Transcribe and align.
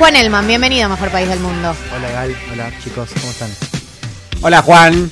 Juan 0.00 0.16
Elman, 0.16 0.46
bienvenido 0.46 0.86
a 0.86 0.88
Mejor 0.88 1.10
País 1.10 1.28
del 1.28 1.40
Mundo. 1.40 1.74
Hola 1.94 2.10
Gal, 2.10 2.34
hola 2.52 2.72
chicos, 2.82 3.10
¿cómo 3.20 3.30
están? 3.30 3.50
Hola 4.40 4.62
Juan. 4.62 5.10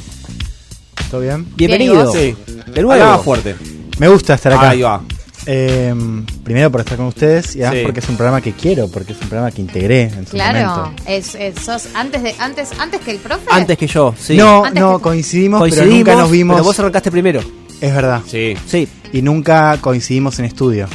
¿Todo 1.11 1.21
bien? 1.21 1.46
Bienvenido. 1.57 2.11
Bien, 2.12 2.37
sí. 2.46 2.53
De 2.72 2.82
nuevo. 2.82 2.93
Hablaba 2.93 3.19
fuerte. 3.22 3.54
Me 3.98 4.09
gusta 4.09 4.35
estar 4.35 4.53
acá. 4.54 4.71
Ahí 4.71 4.80
va. 4.82 5.03
Eh, 5.46 5.95
primero 6.43 6.71
por 6.71 6.80
estar 6.80 6.96
con 6.96 7.06
ustedes 7.06 7.54
y 7.56 7.61
además 7.62 7.79
Sí. 7.79 7.82
porque 7.85 8.01
es 8.01 8.09
un 8.09 8.16
programa 8.16 8.40
que 8.40 8.53
quiero, 8.53 8.88
porque 8.88 9.12
es 9.12 9.21
un 9.21 9.29
programa 9.29 9.51
que 9.51 9.61
integré 9.62 10.03
en 10.04 10.27
su 10.27 10.32
Claro, 10.32 10.69
momento. 10.77 11.02
es, 11.07 11.34
es- 11.34 11.55
sos 11.62 11.89
antes 11.95 12.23
de 12.23 12.34
antes 12.39 12.70
antes 12.79 13.00
que 13.02 13.11
el 13.12 13.18
profe. 13.18 13.45
Antes 13.50 13.77
que 13.79 13.86
yo, 13.86 14.14
sí. 14.18 14.36
No, 14.36 14.64
Antes 14.64 14.80
no, 14.82 14.96
que- 14.98 15.02
coincidimos, 15.05 15.61
Coincidimos, 15.61 15.91
pero 15.91 15.98
nunca 15.98 16.23
nos 16.23 16.30
vimos. 16.30 16.55
Pero 16.57 16.64
vos 16.64 16.79
arrancaste 16.80 17.11
primero. 17.11 17.41
Es 17.80 17.95
verdad. 17.95 18.23
Sí. 18.27 18.57
Sí. 18.66 18.89
Y 19.12 19.20
nunca 19.23 19.77
coincidimos 19.82 20.39
en 20.39 20.46
estudio. 20.46 20.89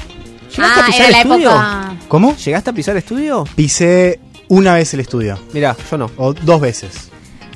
¿Llegaste 0.56 0.82
a 0.82 0.86
Ah, 0.86 0.90
era 0.98 1.10
la 1.10 1.22
estudio? 1.22 1.50
época. 1.50 1.93
¿Cómo? 2.08 2.36
¿Llegaste 2.36 2.70
a 2.70 2.74
pisar 2.74 2.96
estudio? 2.98 3.44
Pisé 3.56 4.20
una 4.50 4.76
vez 4.76 4.94
el 4.94 5.00
estudio, 5.00 5.40
Mira, 5.54 5.76
yo 5.90 5.98
no. 5.98 6.12
o 6.18 6.34
dos 6.34 6.62
veces. 6.62 7.10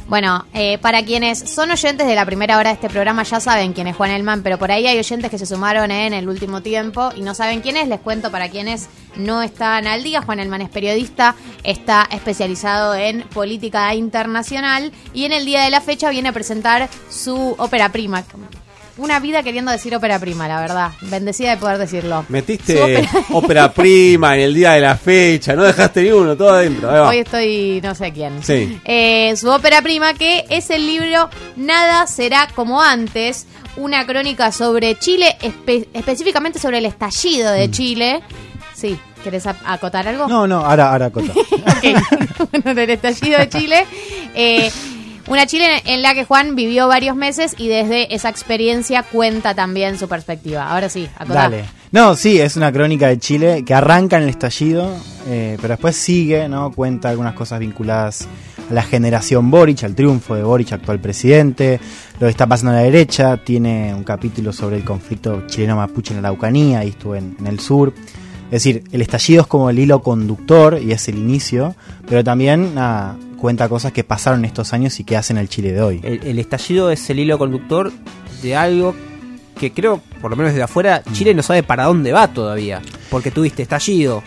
Bueno, 0.08 0.46
eh, 0.54 0.78
para 0.78 1.04
quienes 1.04 1.38
son 1.38 1.70
oyentes 1.70 2.08
de 2.08 2.16
la 2.16 2.26
primera 2.26 2.58
hora 2.58 2.70
de 2.70 2.76
este 2.76 2.88
programa 2.88 3.24
ya 3.24 3.42
saben 3.42 3.74
quién 3.74 3.88
es 3.88 3.96
Juan 3.98 4.12
Elman, 4.12 4.42
pero 4.42 4.58
por 4.58 4.72
ahí 4.72 4.88
hay 4.88 4.98
oyentes 4.98 5.30
que 5.30 5.38
se 5.38 5.46
sumaron 5.46 5.92
en 5.92 6.14
el 6.14 6.30
último 6.30 6.62
tiempo 6.62 7.10
y 7.14 7.22
no 7.22 7.36
saben 7.36 7.60
quién 7.60 7.76
es. 7.76 7.90
Les 7.90 8.00
cuento 8.00 8.32
para 8.32 8.48
quienes 8.48 8.88
no 9.18 9.44
están 9.44 9.86
al 9.86 10.04
día. 10.04 10.22
Juan 10.22 10.40
Elman 10.40 10.62
es 10.62 10.70
periodista, 10.70 11.36
está 11.64 12.08
especializado 12.10 12.96
en 12.96 13.24
política 13.24 13.94
internacional 13.96 14.94
y 15.14 15.26
en 15.26 15.34
el 15.34 15.44
día 15.46 15.64
de 15.64 15.72
la 15.72 15.82
fecha 15.82 16.10
viene 16.10 16.30
a 16.30 16.34
presentar 16.34 16.88
su 17.10 17.56
ópera 17.58 17.92
prima. 17.92 18.24
Una 18.98 19.20
vida 19.20 19.44
queriendo 19.44 19.72
decir 19.72 19.96
ópera 19.96 20.18
prima, 20.20 20.48
la 20.48 20.60
verdad. 20.60 20.92
Bendecida 21.02 21.52
de 21.52 21.58
poder 21.58 21.78
decirlo. 21.78 22.26
Metiste 22.30 22.82
ópera- 22.82 23.10
ópera 23.32 23.72
prima 23.72 24.36
en 24.36 24.42
el 24.42 24.54
día 24.56 24.72
de 24.74 24.82
la 24.82 24.96
fecha, 24.98 25.56
no 25.56 25.64
dejaste 25.64 26.02
ni 26.04 26.12
uno, 26.12 26.36
todo 26.36 26.50
adentro. 26.50 27.08
Hoy 27.08 27.20
estoy 27.20 27.80
no 27.84 27.94
sé 27.94 28.12
quién. 28.12 28.44
Sí. 28.44 28.80
Eh, 28.86 29.36
su 29.38 29.50
ópera 29.50 29.82
prima, 29.82 30.14
que 30.16 30.46
es 30.50 30.70
el 30.72 30.86
libro 30.88 31.30
Nada 31.56 32.08
será 32.08 32.48
como 32.56 32.82
antes, 32.82 33.46
una 33.76 34.06
crónica 34.08 34.52
sobre 34.52 34.98
Chile, 34.98 35.36
espe- 35.42 35.88
específicamente 35.94 36.58
sobre 36.58 36.80
el 36.80 36.86
estallido 36.88 37.52
de 37.52 37.70
Chile. 37.70 38.22
Sí, 38.74 38.98
¿querés 39.24 39.46
acotar 39.46 40.08
algo? 40.08 40.28
No, 40.28 40.48
no, 40.48 40.58
ahora, 40.66 40.92
ahora 40.92 41.10
Coto. 41.12 41.32
Ok. 41.40 42.50
bueno, 42.52 42.74
del 42.74 42.90
estallido 42.90 43.38
de 43.40 43.50
Chile. 43.50 43.86
Eh, 44.34 44.72
una 45.28 45.46
Chile 45.46 45.82
en 45.86 46.02
la 46.02 46.14
que 46.14 46.26
Juan 46.26 46.56
vivió 46.56 46.88
varios 46.88 47.16
meses 47.16 47.54
y 47.58 47.68
desde 47.68 48.14
esa 48.16 48.30
experiencia 48.30 49.04
cuenta 49.04 49.54
también 49.54 49.98
su 49.98 50.08
perspectiva. 50.08 50.70
Ahora 50.70 50.90
sí, 50.90 51.08
acotá. 51.16 51.50
Dale. 51.50 51.66
No, 51.92 52.16
sí, 52.16 52.40
es 52.40 52.58
una 52.58 52.72
crónica 52.72 53.08
de 53.08 53.18
Chile 53.18 53.64
que 53.66 53.74
arranca 53.74 54.18
en 54.18 54.24
el 54.24 54.30
estallido, 54.30 54.94
eh, 55.28 55.58
pero 55.62 55.74
después 55.74 55.96
sigue, 55.96 56.50
¿no? 56.50 56.72
Cuenta 56.72 57.10
algunas 57.10 57.34
cosas 57.34 57.60
vinculadas 57.60 58.28
a 58.70 58.74
la 58.74 58.84
generación 58.84 59.50
Boric, 59.50 59.84
al 59.84 59.96
triunfo 59.96 60.36
de 60.36 60.44
Boric, 60.44 60.74
actual 60.74 61.00
presidente, 61.00 61.80
lo 62.20 62.28
que 62.28 62.32
está 62.32 62.46
pasando 62.46 62.74
a 62.74 62.76
la 62.76 62.82
derecha, 62.82 63.38
tiene 63.38 63.94
un 63.94 64.04
capítulo 64.04 64.52
sobre 64.52 64.76
el 64.76 64.84
conflicto 64.84 65.48
chileno-mapuche 65.48 66.14
en 66.14 66.22
la 66.22 66.28
Araucanía, 66.28 66.80
ahí 66.80 66.90
estuve 66.90 67.20
en, 67.20 67.38
el 67.46 67.60
sur. 67.60 67.94
Es 68.46 68.64
decir, 68.64 68.84
el 68.92 69.02
estallido 69.02 69.42
es 69.42 69.48
como 69.48 69.70
el 69.70 69.80
hilo 69.80 70.02
conductor 70.02 70.80
y 70.82 70.92
es 70.92 71.08
el 71.08 71.18
inicio, 71.18 71.76
pero 72.08 72.24
también 72.24 72.78
cuenta 73.38 73.70
cosas 73.70 73.92
que 73.92 74.04
pasaron 74.04 74.44
estos 74.46 74.74
años 74.74 75.00
y 75.00 75.04
que 75.04 75.16
hacen 75.16 75.38
el 75.38 75.50
Chile 75.50 75.72
de 75.72 75.82
hoy. 75.82 76.02
El, 76.04 76.24
el 76.24 76.40
estallido 76.40 76.92
es 76.92 77.10
el 77.10 77.20
hilo 77.20 77.38
conductor 77.38 77.92
de 78.42 78.56
algo 78.56 78.96
que 79.58 79.72
creo, 79.74 80.02
por 80.22 80.32
lo 80.32 80.38
menos 80.38 80.54
desde 80.54 80.64
afuera, 80.64 81.04
Chile 81.14 81.34
no 81.34 81.44
sabe 81.44 81.64
para 81.64 81.86
dónde 81.86 82.12
va 82.12 82.28
todavía. 82.28 82.82
Porque 83.10 83.32
tuviste 83.32 83.64
estallido, 83.64 84.24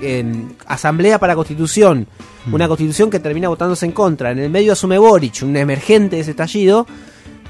en 0.00 0.56
asamblea 0.66 1.18
para 1.18 1.34
constitución, 1.34 2.06
una 2.50 2.66
constitución 2.68 3.10
que 3.10 3.20
termina 3.20 3.48
votándose 3.48 3.86
en 3.86 3.92
contra. 3.92 4.30
En 4.32 4.38
el 4.38 4.50
medio 4.50 4.72
asume 4.72 4.98
Boric, 4.98 5.42
un 5.42 5.56
emergente 5.56 6.16
de 6.16 6.22
ese 6.22 6.32
estallido, 6.32 6.86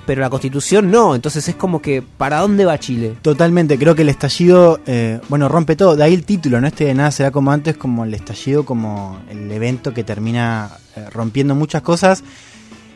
pero 0.07 0.21
la 0.21 0.31
constitución 0.31 0.91
no. 0.91 1.15
Entonces 1.15 1.49
es 1.49 1.55
como 1.55 1.81
que, 1.81 2.03
¿para 2.03 2.41
dónde 2.41 2.65
va 2.65 2.79
Chile? 2.79 3.15
Totalmente, 3.23 3.79
creo 3.79 3.95
que 3.95 4.03
el 4.03 4.09
estallido, 4.09 4.81
eh, 4.87 5.21
bueno, 5.29 5.49
rompe 5.49 5.77
todo. 5.77 5.97
De 5.97 6.05
ahí 6.05 6.15
el 6.15 6.25
título, 6.25 6.61
¿no? 6.61 6.67
Este 6.67 6.85
de 6.85 6.95
nada 6.95 7.11
será 7.11 7.31
como 7.31 7.53
antes, 7.53 7.77
como 7.77 8.05
el 8.05 8.13
estallido, 8.13 8.65
como 8.65 9.21
el 9.31 9.51
evento 9.51 9.95
que 9.95 10.05
termina 10.05 10.71
rompiendo 11.13 11.55
muchas 11.55 11.83
cosas. 11.83 12.23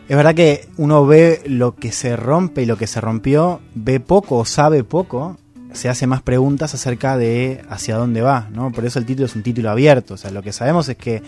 Es 0.09 0.17
verdad 0.17 0.35
que 0.35 0.69
uno 0.77 1.07
ve 1.07 1.43
lo 1.47 1.75
que 1.75 1.91
se 1.91 2.17
rompe 2.17 2.63
y 2.63 2.67
lo 2.67 2.77
que 2.77 2.87
se 2.87 3.01
rompió, 3.01 3.61
ve 3.75 4.01
poco 4.01 4.37
o 4.37 4.45
sabe 4.45 4.85
poco, 4.85 5.39
se 5.73 5.89
hace 5.89 6.07
más 6.07 6.23
preguntas 6.23 6.75
acerca 6.75 7.17
de 7.17 7.63
hacia 7.69 7.97
dónde 7.97 8.21
va, 8.21 8.49
¿no? 8.53 8.71
Por 8.71 8.85
eso 8.85 8.99
el 8.99 9.07
título 9.07 9.27
es 9.27 9.35
un 9.35 9.43
título 9.43 9.71
abierto. 9.71 10.15
O 10.15 10.17
sea, 10.17 10.31
lo 10.31 10.43
que 10.43 10.53
sabemos 10.53 10.89
es 10.89 10.97
que 10.97 11.23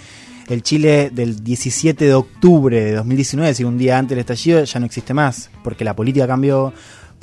el 0.49 0.63
Chile 0.63 1.11
del 1.13 1.43
17 1.43 2.05
de 2.05 2.15
octubre 2.15 2.85
de 2.85 2.93
2019, 2.93 3.51
es 3.51 3.57
decir, 3.57 3.67
un 3.67 3.79
día 3.79 3.99
antes 3.99 4.11
del 4.11 4.21
estallido, 4.21 4.63
ya 4.63 4.81
no 4.81 4.87
existe 4.87 5.13
más, 5.15 5.51
porque 5.65 5.85
la 5.85 5.97
política 5.97 6.27
cambió, 6.27 6.73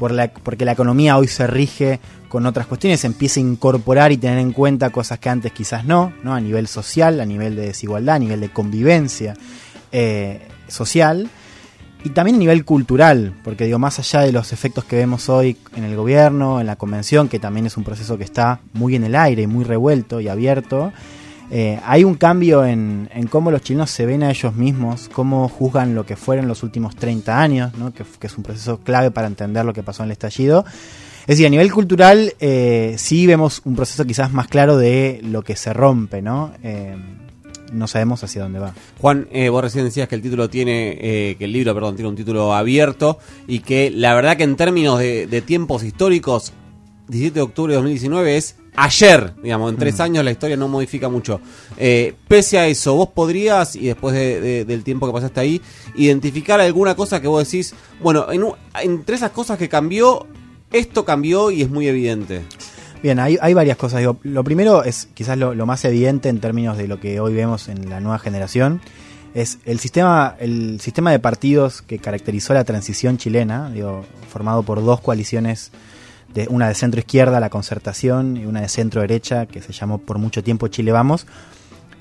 por 0.03 0.11
la, 0.11 0.27
porque 0.27 0.65
la 0.65 0.73
economía 0.73 1.15
hoy 1.15 1.29
se 1.29 1.47
rige 1.47 2.01
con 2.27 2.45
otras 2.45 2.67
cuestiones, 2.67 2.99
se 2.99 3.07
empieza 3.07 3.39
a 3.39 3.43
incorporar 3.43 4.11
y 4.11 4.17
tener 4.17 4.37
en 4.37 4.51
cuenta 4.51 4.89
cosas 4.89 5.17
que 5.17 5.29
antes 5.29 5.53
quizás 5.53 5.85
no, 5.85 6.11
¿no? 6.23 6.35
A 6.35 6.41
nivel 6.41 6.67
social, 6.67 7.21
a 7.21 7.25
nivel 7.25 7.55
de 7.55 7.67
desigualdad, 7.67 8.17
a 8.17 8.19
nivel 8.19 8.41
de 8.41 8.49
convivencia 8.49 9.33
eh, 9.93 10.45
social 10.67 11.29
y 12.03 12.09
también 12.09 12.35
a 12.35 12.39
nivel 12.39 12.65
cultural, 12.65 13.33
porque 13.45 13.63
digo, 13.63 13.79
más 13.79 13.97
allá 13.97 14.19
de 14.19 14.33
los 14.33 14.51
efectos 14.51 14.83
que 14.83 14.97
vemos 14.97 15.29
hoy 15.29 15.55
en 15.73 15.85
el 15.85 15.95
gobierno, 15.95 16.59
en 16.59 16.67
la 16.67 16.75
convención, 16.75 17.29
que 17.29 17.39
también 17.39 17.65
es 17.65 17.77
un 17.77 17.85
proceso 17.85 18.17
que 18.17 18.25
está 18.25 18.59
muy 18.73 18.97
en 18.97 19.05
el 19.05 19.15
aire 19.15 19.43
y 19.43 19.47
muy 19.47 19.63
revuelto 19.63 20.19
y 20.19 20.27
abierto, 20.27 20.91
eh, 21.55 21.79
hay 21.85 22.03
un 22.03 22.15
cambio 22.15 22.65
en, 22.65 23.07
cómo 23.29 23.51
los 23.51 23.61
chilenos 23.61 23.91
se 23.91 24.07
ven 24.07 24.23
a 24.23 24.31
ellos 24.31 24.55
mismos, 24.55 25.07
cómo 25.13 25.47
juzgan 25.47 25.93
lo 25.93 26.03
que 26.03 26.15
fueron 26.15 26.47
los 26.47 26.63
últimos 26.63 26.95
30 26.95 27.39
años, 27.39 27.77
¿no? 27.77 27.93
que, 27.93 28.03
es 28.21 28.37
un 28.39 28.43
proceso 28.43 28.79
clave 28.79 29.11
para 29.11 29.27
entender 29.27 29.63
lo 29.63 29.71
que 29.71 29.83
pasó 29.83 30.01
en 30.01 30.07
el 30.07 30.13
estallido. 30.13 30.65
Es 31.21 31.27
decir, 31.27 31.45
a 31.45 31.51
nivel 31.51 31.71
cultural 31.71 32.33
eh, 32.39 32.95
sí 32.97 33.27
vemos 33.27 33.61
un 33.65 33.75
proceso 33.75 34.03
quizás 34.03 34.33
más 34.33 34.47
claro 34.47 34.77
de 34.77 35.21
lo 35.23 35.43
que 35.43 35.55
se 35.55 35.73
rompe, 35.73 36.23
¿no? 36.23 36.53
Eh, 36.63 36.97
no 37.71 37.85
sabemos 37.85 38.23
hacia 38.23 38.41
dónde 38.41 38.57
va. 38.57 38.73
Juan, 38.99 39.27
vos 39.51 39.63
recién 39.63 39.85
decías 39.85 40.07
que 40.07 40.15
el 40.15 40.23
título 40.23 40.49
tiene, 40.49 40.97
que 41.37 41.45
el 41.45 41.53
libro, 41.53 41.75
perdón, 41.75 41.95
tiene 41.95 42.09
un 42.09 42.15
título 42.15 42.55
abierto 42.55 43.19
y 43.47 43.59
que 43.59 43.91
la 43.91 44.15
verdad 44.15 44.37
que 44.37 44.43
en 44.43 44.55
términos 44.55 44.97
de 44.97 45.43
tiempos 45.45 45.83
históricos, 45.83 46.51
17 47.13 47.35
de 47.35 47.41
octubre 47.41 47.71
de 47.71 47.75
2019 47.77 48.35
es 48.37 48.55
ayer, 48.75 49.33
digamos, 49.41 49.71
en 49.71 49.77
tres 49.77 49.99
años 49.99 50.25
la 50.25 50.31
historia 50.31 50.57
no 50.57 50.67
modifica 50.67 51.07
mucho. 51.09 51.39
Eh, 51.77 52.13
pese 52.27 52.57
a 52.59 52.67
eso, 52.67 52.95
vos 52.95 53.09
podrías, 53.09 53.75
y 53.75 53.85
después 53.85 54.15
de- 54.15 54.41
de- 54.41 54.65
del 54.65 54.83
tiempo 54.83 55.05
que 55.07 55.13
pasaste 55.13 55.39
ahí, 55.39 55.61
identificar 55.95 56.59
alguna 56.59 56.95
cosa 56.95 57.21
que 57.21 57.27
vos 57.27 57.45
decís, 57.45 57.73
bueno, 58.01 58.31
en 58.31 58.43
un- 58.43 58.53
entre 58.81 59.15
esas 59.15 59.31
cosas 59.31 59.57
que 59.57 59.69
cambió, 59.69 60.25
esto 60.71 61.05
cambió 61.05 61.51
y 61.51 61.61
es 61.61 61.69
muy 61.69 61.87
evidente. 61.87 62.41
Bien, 63.03 63.19
hay, 63.19 63.37
hay 63.41 63.53
varias 63.53 63.77
cosas. 63.77 63.99
Digo, 63.99 64.17
lo 64.23 64.43
primero 64.43 64.83
es 64.83 65.07
quizás 65.13 65.37
lo, 65.37 65.53
lo 65.53 65.65
más 65.65 65.83
evidente 65.85 66.29
en 66.29 66.39
términos 66.39 66.77
de 66.77 66.87
lo 66.87 66.99
que 66.99 67.19
hoy 67.19 67.33
vemos 67.33 67.67
en 67.67 67.89
la 67.89 67.99
nueva 67.99 68.17
generación. 68.17 68.81
Es 69.35 69.57
el 69.65 69.79
sistema, 69.79 70.35
el 70.39 70.79
sistema 70.79 71.11
de 71.11 71.19
partidos 71.19 71.81
que 71.81 71.99
caracterizó 71.99 72.53
la 72.53 72.63
transición 72.63 73.17
chilena, 73.17 73.69
digo, 73.71 74.05
formado 74.31 74.63
por 74.63 74.83
dos 74.83 75.01
coaliciones, 75.01 75.71
de, 76.33 76.47
una 76.49 76.67
de 76.67 76.75
centro 76.75 76.99
izquierda, 76.99 77.39
la 77.39 77.49
concertación, 77.49 78.37
y 78.37 78.45
una 78.45 78.61
de 78.61 78.69
centro 78.69 79.01
derecha, 79.01 79.45
que 79.45 79.61
se 79.61 79.73
llamó 79.73 79.97
por 79.99 80.17
mucho 80.17 80.43
tiempo 80.43 80.67
Chile 80.67 80.91
Vamos. 80.91 81.25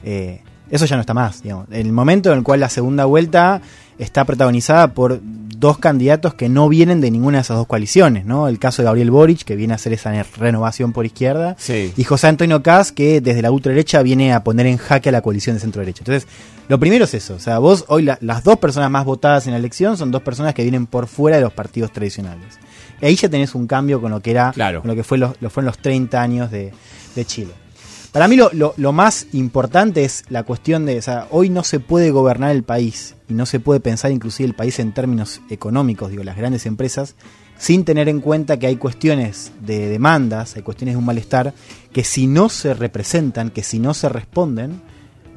Eh, 0.05 0.41
eso 0.71 0.87
ya 0.87 0.97
no 0.97 1.01
está 1.01 1.15
más. 1.15 1.43
Digamos. 1.43 1.67
El 1.71 1.93
momento 1.93 2.33
en 2.33 2.39
el 2.39 2.45
cual 2.45 2.61
la 2.61 2.69
segunda 2.69 3.05
vuelta 3.05 3.61
está 3.99 4.25
protagonizada 4.25 4.95
por 4.95 5.21
dos 5.23 5.79
candidatos 5.79 6.35
que 6.35 6.49
no 6.49 6.69
vienen 6.69 7.01
de 7.01 7.11
ninguna 7.11 7.39
de 7.39 7.43
esas 7.43 7.57
dos 7.57 7.67
coaliciones, 7.69 8.25
¿no? 8.25 8.49
El 8.49 8.59
caso 8.59 8.83
de 8.83 8.87
Gabriel 8.87 9.11
Boric, 9.13 9.43
que 9.45 9.55
viene 9.55 9.75
a 9.75 9.77
hacer 9.77 9.93
esa 9.93 10.11
renovación 10.39 10.93
por 10.93 11.07
izquierda, 11.07 11.55
Sí. 11.59 11.93
y 11.97 12.03
José 12.03 12.27
Antonio 12.27 12.63
Caz, 12.65 12.91
que 12.91 13.21
desde 13.21 13.43
la 13.43 13.53
ultraderecha 13.53 14.03
viene 14.03 14.33
a 14.33 14.43
poner 14.43 14.67
en 14.67 14.79
jaque 14.79 15.11
a 15.11 15.13
la 15.13 15.21
coalición 15.21 15.55
de 15.55 15.61
centro-derecha. 15.61 16.01
Entonces, 16.01 16.27
lo 16.69 16.81
primero 16.81 17.05
es 17.05 17.15
eso. 17.15 17.35
O 17.35 17.39
sea, 17.39 17.59
vos 17.59 17.85
hoy 17.89 18.03
la- 18.03 18.19
las 18.23 18.43
dos 18.43 18.59
personas 18.59 18.91
más 18.91 19.05
votadas 19.05 19.47
en 19.47 19.53
la 19.53 19.59
elección 19.59 19.97
son 19.97 20.11
dos 20.11 20.23
personas 20.23 20.55
que 20.55 20.63
vienen 20.63 20.87
por 20.87 21.07
fuera 21.07 21.37
de 21.37 21.43
los 21.43 21.53
partidos 21.53 21.93
tradicionales. 21.93 22.59
Y 23.03 23.07
ahí 23.07 23.17
ya 23.17 23.29
tenés 23.29 23.55
un 23.55 23.67
cambio 23.67 24.01
con 24.01 24.11
lo 24.13 24.21
que 24.21 24.31
era, 24.31 24.53
Claro. 24.53 24.81
con 24.81 24.89
lo 24.89 24.95
que 24.95 25.03
fue 25.05 25.19
los, 25.19 25.35
lo 25.43 25.51
fueron 25.51 25.67
los 25.67 25.79
30 25.79 26.23
años 26.23 26.51
de, 26.51 26.73
de 27.15 27.25
Chile. 27.27 27.51
Para 28.13 28.29
mí 28.29 28.37
lo, 28.37 28.51
lo- 28.53 28.75
lo 28.77 28.93
más 28.93 29.27
importante 29.33 30.05
es 30.05 30.25
la 30.29 30.43
cuestión 30.45 30.85
de, 30.87 30.99
o 30.99 31.03
sea, 31.03 31.27
hoy 31.31 31.49
no 31.51 31.65
se 31.65 31.81
puede 31.81 32.11
gobernar 32.11 32.51
el 32.53 32.63
país 32.63 33.15
y 33.29 33.35
no 33.35 33.45
se 33.47 33.59
puede 33.59 33.81
pensar 33.81 34.13
inclusive 34.13 34.49
el 34.49 34.55
país 34.55 34.79
en 34.79 34.93
términos 34.93 35.41
económicos, 35.51 36.11
digo, 36.11 36.23
las 36.23 36.37
grandes 36.37 36.67
empresas, 36.67 37.15
sin 37.59 37.85
tener 37.85 38.09
en 38.09 38.21
cuenta 38.21 38.59
que 38.59 38.67
hay 38.67 38.77
cuestiones 38.77 39.53
de 39.65 39.89
demandas, 39.89 40.57
hay 40.57 40.63
cuestiones 40.63 40.95
de 40.95 40.99
un 40.99 41.05
malestar, 41.07 41.55
que 41.93 42.05
si 42.05 42.27
no 42.27 42.49
se 42.51 42.75
representan, 42.75 43.51
que 43.51 43.63
si 43.63 43.79
no 43.79 43.95
se 43.95 44.09
responden, 44.11 44.83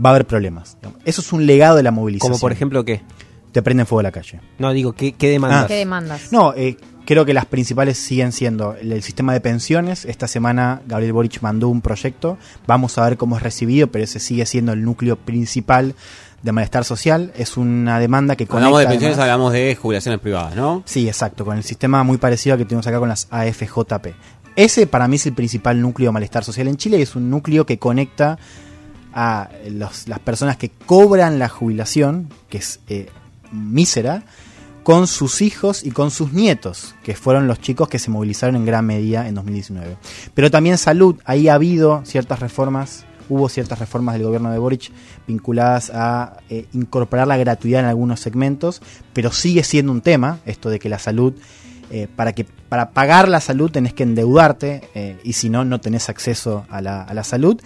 va 0.03 0.09
a 0.09 0.13
haber 0.15 0.27
problemas. 0.27 0.75
Eso 1.05 1.21
es 1.21 1.31
un 1.31 1.45
legado 1.45 1.77
de 1.77 1.83
la 1.83 1.91
movilización. 1.91 2.31
Como 2.33 2.41
por 2.41 2.51
ejemplo, 2.51 2.83
¿qué? 2.83 3.01
Te 3.55 3.61
prenden 3.63 3.85
fuego 3.87 4.01
a 4.01 4.03
la 4.03 4.11
calle. 4.11 4.41
No, 4.59 4.71
digo, 4.73 4.91
¿qué, 4.93 5.13
qué 5.13 5.29
demandas? 5.29 5.63
Ah. 5.63 5.67
¿Qué 5.67 5.75
demandas? 5.75 6.31
No, 6.33 6.53
eh, 6.55 6.75
creo 7.05 7.25
que 7.25 7.33
las 7.33 7.45
principales 7.45 7.97
siguen 7.97 8.33
siendo 8.33 8.75
el, 8.75 8.91
el 8.91 9.01
sistema 9.01 9.31
de 9.31 9.39
pensiones. 9.39 10.03
Esta 10.03 10.27
semana 10.27 10.81
Gabriel 10.87 11.13
Boric 11.13 11.41
mandó 11.41 11.69
un 11.69 11.79
proyecto. 11.81 12.37
Vamos 12.67 12.97
a 12.97 13.05
ver 13.05 13.15
cómo 13.17 13.37
es 13.37 13.43
recibido, 13.43 13.87
pero 13.87 14.03
ese 14.03 14.19
sigue 14.19 14.45
siendo 14.45 14.73
el 14.73 14.83
núcleo 14.83 15.15
principal 15.15 15.95
de 16.43 16.51
malestar 16.51 16.83
social. 16.83 17.31
Es 17.37 17.55
una 17.55 17.97
demanda 17.99 18.35
que 18.35 18.45
Cuando 18.45 18.65
hablamos 18.67 18.79
de 18.81 18.85
conecta, 18.85 18.91
pensiones, 18.91 19.17
además- 19.17 19.33
hablamos 19.33 19.53
de 19.53 19.75
jubilaciones 19.75 20.19
privadas, 20.19 20.55
¿no? 20.55 20.83
Sí, 20.85 21.07
exacto, 21.07 21.45
con 21.45 21.55
el 21.57 21.63
sistema 21.63 22.03
muy 22.03 22.17
parecido 22.17 22.53
al 22.55 22.59
que 22.59 22.65
tenemos 22.65 22.85
acá 22.85 22.99
con 22.99 23.07
las 23.09 23.27
AFJP. 23.31 24.13
Ese 24.57 24.85
para 24.85 25.07
mí 25.07 25.15
es 25.15 25.25
el 25.25 25.33
principal 25.33 25.81
núcleo 25.81 26.09
de 26.09 26.13
malestar 26.13 26.43
social 26.43 26.67
en 26.67 26.75
Chile 26.77 26.99
y 26.99 27.03
es 27.03 27.15
un 27.15 27.29
núcleo 27.29 27.65
que 27.65 27.79
conecta 27.79 28.37
a 29.13 29.49
los- 29.69 30.07
las 30.09 30.19
personas 30.19 30.57
que 30.57 30.69
cobran 30.85 31.39
la 31.39 31.47
jubilación, 31.49 32.27
que 32.49 32.57
es 32.57 32.79
eh, 32.89 33.07
mísera, 33.55 34.23
con 34.85 35.07
sus 35.07 35.41
hijos 35.41 35.83
y 35.83 35.89
con 35.89 36.11
sus 36.11 36.31
nietos, 36.31 36.93
que 37.03 37.15
fueron 37.15 37.47
los 37.47 37.59
chicos 37.59 37.89
que 37.89 37.97
se 37.97 38.11
movilizaron 38.11 38.55
en 38.55 38.65
gran 38.65 38.85
medida 38.85 39.27
en 39.27 39.33
2019. 39.33 39.97
Pero 40.35 40.51
también 40.51 40.77
salud, 40.77 41.15
ahí 41.25 41.47
ha 41.47 41.55
habido 41.55 42.03
ciertas 42.05 42.39
reformas, 42.39 43.03
hubo 43.27 43.49
ciertas 43.49 43.79
reformas 43.79 44.13
del 44.13 44.25
gobierno 44.25 44.51
de 44.51 44.59
Boric 44.59 44.91
vinculadas 45.27 45.89
a 45.91 46.37
eh, 46.49 46.67
incorporar 46.73 47.27
la 47.27 47.37
gratuidad 47.37 47.79
en 47.79 47.87
algunos 47.87 48.19
segmentos, 48.19 48.83
pero 49.11 49.31
sigue 49.31 49.63
siendo 49.63 49.91
un 49.91 50.01
tema 50.01 50.37
esto 50.45 50.69
de 50.69 50.77
que 50.77 50.87
la 50.87 50.99
salud, 50.99 51.33
eh, 51.89 52.07
para, 52.15 52.33
que, 52.33 52.43
para 52.43 52.91
pagar 52.91 53.27
la 53.27 53.41
salud 53.41 53.71
tenés 53.71 53.95
que 53.95 54.03
endeudarte 54.03 54.89
eh, 54.93 55.17
y 55.23 55.33
si 55.33 55.49
no, 55.49 55.65
no 55.65 55.81
tenés 55.81 56.09
acceso 56.09 56.65
a 56.69 56.81
la, 56.81 57.01
a 57.01 57.13
la 57.15 57.23
salud. 57.23 57.59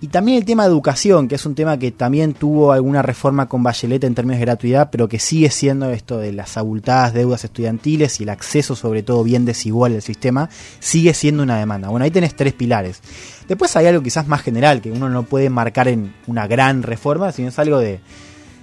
Y 0.00 0.08
también 0.08 0.36
el 0.36 0.44
tema 0.44 0.64
de 0.64 0.68
educación, 0.68 1.26
que 1.26 1.36
es 1.36 1.46
un 1.46 1.54
tema 1.54 1.78
que 1.78 1.90
también 1.90 2.34
tuvo 2.34 2.72
alguna 2.72 3.00
reforma 3.00 3.48
con 3.48 3.62
Bachelet 3.62 4.04
en 4.04 4.14
términos 4.14 4.38
de 4.38 4.44
gratuidad, 4.44 4.90
pero 4.90 5.08
que 5.08 5.18
sigue 5.18 5.50
siendo 5.50 5.90
esto 5.90 6.18
de 6.18 6.32
las 6.32 6.58
abultadas 6.58 7.14
deudas 7.14 7.44
estudiantiles 7.44 8.20
y 8.20 8.24
el 8.24 8.28
acceso 8.28 8.76
sobre 8.76 9.02
todo 9.02 9.24
bien 9.24 9.46
desigual 9.46 9.94
al 9.94 10.02
sistema, 10.02 10.50
sigue 10.80 11.14
siendo 11.14 11.42
una 11.42 11.58
demanda. 11.58 11.88
Bueno, 11.88 12.04
ahí 12.04 12.10
tenés 12.10 12.36
tres 12.36 12.52
pilares. 12.52 13.00
Después 13.48 13.74
hay 13.76 13.86
algo 13.86 14.02
quizás 14.02 14.28
más 14.28 14.42
general, 14.42 14.82
que 14.82 14.92
uno 14.92 15.08
no 15.08 15.22
puede 15.22 15.48
marcar 15.48 15.88
en 15.88 16.14
una 16.26 16.46
gran 16.46 16.82
reforma, 16.82 17.32
sino 17.32 17.48
es 17.48 17.58
algo 17.58 17.78
de, 17.78 18.00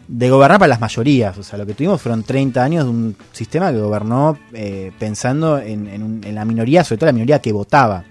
de 0.07 0.29
gobernar 0.29 0.59
para 0.59 0.69
las 0.69 0.81
mayorías. 0.81 1.37
O 1.37 1.43
sea, 1.43 1.57
lo 1.57 1.65
que 1.65 1.73
tuvimos 1.73 2.01
fueron 2.01 2.23
30 2.23 2.63
años 2.63 2.85
de 2.85 2.89
un 2.89 3.15
sistema 3.31 3.71
que 3.71 3.79
gobernó 3.79 4.37
eh, 4.53 4.91
pensando 4.99 5.59
en, 5.59 6.21
la 6.33 6.45
minoría, 6.45 6.83
sobre 6.83 6.99
todo 6.99 7.05
la 7.07 7.13
minoría 7.13 7.39
que 7.39 7.51
votaba. 7.51 8.03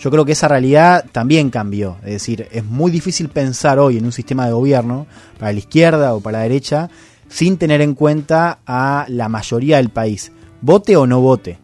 Yo 0.00 0.10
creo 0.10 0.24
que 0.24 0.32
esa 0.32 0.48
realidad 0.48 1.04
también 1.12 1.50
cambió. 1.50 1.98
Es 2.02 2.12
decir, 2.12 2.48
es 2.50 2.64
muy 2.64 2.90
difícil 2.90 3.28
pensar 3.28 3.78
hoy 3.78 3.98
en 3.98 4.06
un 4.06 4.12
sistema 4.12 4.46
de 4.46 4.52
gobierno 4.52 5.06
para 5.38 5.52
la 5.52 5.58
izquierda 5.58 6.14
o 6.14 6.20
para 6.20 6.38
la 6.38 6.44
derecha 6.44 6.88
sin 7.28 7.58
tener 7.58 7.82
en 7.82 7.94
cuenta 7.94 8.60
a 8.66 9.04
la 9.08 9.28
mayoría 9.28 9.76
del 9.76 9.90
país. 9.90 10.32
Vote 10.62 10.96
o 10.96 11.06
no 11.06 11.20
vote. 11.20 11.58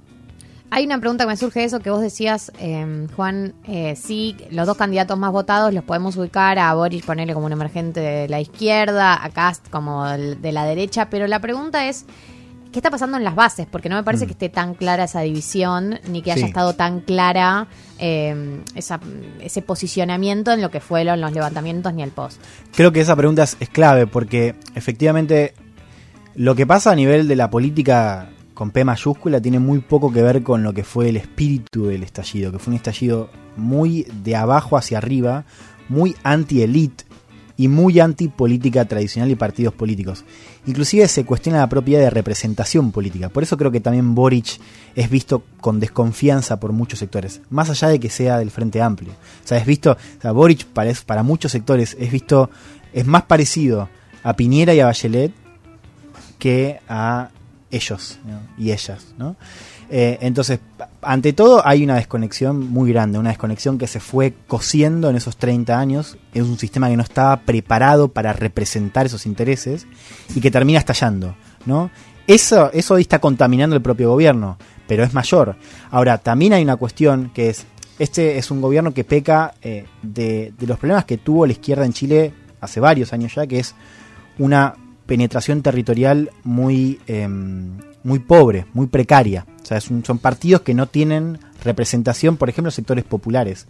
Hay 0.69 0.85
una 0.85 1.01
pregunta 1.01 1.25
que 1.25 1.29
me 1.29 1.37
surge 1.39 1.61
de 1.61 1.67
eso 1.67 1.81
que 1.81 1.89
vos 1.89 2.03
decías, 2.03 2.53
eh, 2.61 3.07
Juan, 3.17 3.55
sí, 3.95 4.37
los 4.51 4.67
dos 4.67 4.77
candidatos 4.77 5.19
más 5.19 5.33
votados 5.33 5.73
los 5.73 5.85
podemos 5.85 6.17
ubicar 6.17 6.59
a 6.59 6.75
Boris, 6.75 7.05
ponerle 7.07 7.33
como 7.33 7.47
un 7.47 7.53
emergente 7.53 8.01
de 8.01 8.29
la 8.29 8.41
izquierda, 8.41 9.25
a 9.25 9.31
Cast 9.31 9.71
como 9.71 10.07
de 10.07 10.53
la 10.53 10.67
derecha, 10.67 11.09
pero 11.09 11.27
la 11.27 11.41
pregunta 11.41 11.89
es, 11.89 12.05
¿qué 12.77 12.81
está 12.81 12.91
pasando 12.91 13.17
en 13.17 13.25
las 13.25 13.35
bases? 13.35 13.67
Porque 13.71 13.89
no 13.89 13.97
me 13.97 14.03
parece 14.03 14.27
que 14.27 14.33
esté 14.33 14.51
tan 14.51 14.75
clara 14.75 15.05
esa 15.05 15.23
división, 15.23 15.99
ni 16.11 16.21
que 16.21 16.33
haya 16.33 16.43
Sí. 16.43 16.49
estado 16.49 16.75
tan 16.75 17.01
clara 17.01 17.69
eh, 17.99 18.61
esa- 18.75 19.01
ese 19.41 19.63
posicionamiento 19.63 20.53
en 20.53 20.61
lo 20.61 20.71
que 20.71 20.81
fueron 20.81 21.23
los 21.23 21.33
levantamientos 21.33 21.95
ni 21.95 22.03
el 22.03 22.11
post. 22.11 22.39
Creo 22.75 22.93
que 22.93 23.01
esa 23.01 23.17
pregunta 23.17 23.45
es, 23.45 23.57
es 23.61 23.71
clave 23.71 24.07
porque 24.07 24.55
efectivamente 24.75 25.55
lo 26.35 26.55
que 26.55 26.67
pasa 26.67 26.91
a 26.91 26.95
nivel 26.95 27.27
de 27.29 27.37
la 27.37 27.49
política 27.49 28.29
con 28.53 28.71
P 28.73 28.85
mayúscula 28.85 29.41
tiene 29.41 29.59
muy 29.59 29.79
poco 29.79 30.13
que 30.13 30.21
ver 30.21 30.43
con 30.43 30.63
lo 30.63 30.75
que 30.75 30.85
fue 30.85 31.09
el 31.09 31.17
espíritu 31.17 31.87
del 31.87 32.03
estallido, 32.03 32.53
que 32.53 32.59
fue 32.59 32.73
un 32.73 32.77
estallido 32.77 33.31
muy 33.57 34.07
de 34.23 34.37
abajo 34.37 34.77
hacia 34.77 34.99
arriba, 34.99 35.47
muy 35.89 36.15
anti-elite 36.25 37.05
y 37.57 37.69
muy 37.69 38.01
anti-política 38.01 38.85
tradicional 38.85 39.31
y 39.31 39.35
partidos 39.35 39.75
políticos. 39.75 40.25
Inclusive 40.67 41.09
se 41.09 41.25
cuestiona 41.25 41.59
la 41.59 41.69
propiedad 41.69 42.01
de 42.01 42.11
representación 42.11 42.93
política. 42.93 43.29
Por 43.29 43.43
eso 43.43 43.57
creo 43.57 43.71
que 43.71 43.81
también 43.81 44.15
Boric 44.15 44.61
es 44.95 45.09
visto 45.11 45.43
con 45.61 45.81
desconfianza 45.81 46.61
por 46.61 46.73
muchos 46.73 46.99
sectores, 46.99 47.41
más 47.51 47.71
allá 47.71 47.89
de 47.89 48.01
que 48.01 48.11
sea 48.11 48.39
del 48.39 48.51
Frente 48.51 48.83
Amplio. 48.83 49.13
O 49.13 49.49
sea, 49.49 49.59
es 49.59 49.67
visto, 49.67 49.93
o 49.93 50.21
sea, 50.21 50.33
Boric 50.33 50.67
para, 50.67 50.93
para 51.07 51.23
muchos 51.23 51.53
sectores 51.53 51.97
es 51.99 52.11
visto, 52.11 52.51
es 52.93 53.07
más 53.07 53.23
parecido 53.23 53.89
a 54.23 54.35
Piñera 54.35 54.75
y 54.75 54.81
a 54.81 54.87
Bachelet 54.87 55.33
que 56.39 56.81
a 56.89 57.31
ellos 57.71 58.19
y 58.59 58.73
ellas, 58.73 59.15
¿no? 59.19 59.37
Eh, 59.89 60.19
entonces, 60.21 60.61
ante 61.03 61.33
todo 61.33 61.67
hay 61.67 61.85
una 61.85 61.97
desconexión 61.97 62.71
muy 62.71 62.93
grande, 62.93 63.19
una 63.19 63.31
desconexión 63.31 63.79
que 63.79 63.87
se 63.87 64.01
fue 64.01 64.35
cosiendo 64.47 65.09
en 65.11 65.17
esos 65.17 65.37
30 65.37 65.79
años, 65.79 66.19
es 66.35 66.43
un 66.43 66.59
sistema 66.59 66.89
que 66.89 66.97
no 66.97 67.03
estaba 67.03 67.37
preparado 67.43 68.09
para 68.09 68.33
representar 68.33 69.07
esos 69.07 69.27
intereses 69.27 69.87
y 70.35 70.41
que 70.41 70.51
termina 70.51 70.79
estallando, 70.79 71.37
¿no? 71.65 71.91
Eso, 72.27 72.73
eso 72.73 72.95
hoy 72.95 73.03
está 73.03 73.21
contaminando 73.21 73.77
el 73.77 73.83
propio 73.83 74.11
gobierno, 74.11 74.59
pero 74.89 75.05
es 75.05 75.15
mayor. 75.15 75.57
Ahora, 75.91 76.19
también 76.19 76.53
hay 76.53 76.63
una 76.65 76.77
cuestión 76.77 77.31
que 77.33 77.51
es, 77.51 77.67
este 78.01 78.39
es 78.39 78.51
un 78.51 78.61
gobierno 78.61 78.93
que 78.93 79.05
peca 79.05 79.55
eh, 79.63 79.87
de, 80.03 80.53
de 80.59 80.67
los 80.67 80.79
problemas 80.79 81.05
que 81.05 81.19
tuvo 81.19 81.47
la 81.47 81.53
izquierda 81.53 81.87
en 81.87 81.93
Chile 81.93 82.35
hace 82.61 82.81
varios 82.81 83.13
años 83.13 83.35
ya, 83.37 83.47
que 83.47 83.61
es 83.61 83.77
una 84.39 84.75
penetración 85.07 85.63
territorial 85.63 86.31
muy, 86.43 87.01
eh, 87.07 87.29
muy 87.29 88.19
pobre, 88.19 88.67
muy 88.75 88.87
precaria. 88.87 89.47
O 89.67 89.69
sea, 89.69 89.81
son 89.81 90.19
partidos 90.21 90.61
que 90.61 90.75
no 90.75 90.87
tienen 90.87 91.41
representación, 91.65 92.37
por 92.37 92.49
ejemplo, 92.49 92.69
en 92.69 92.75
sectores 92.75 93.05
populares. 93.05 93.67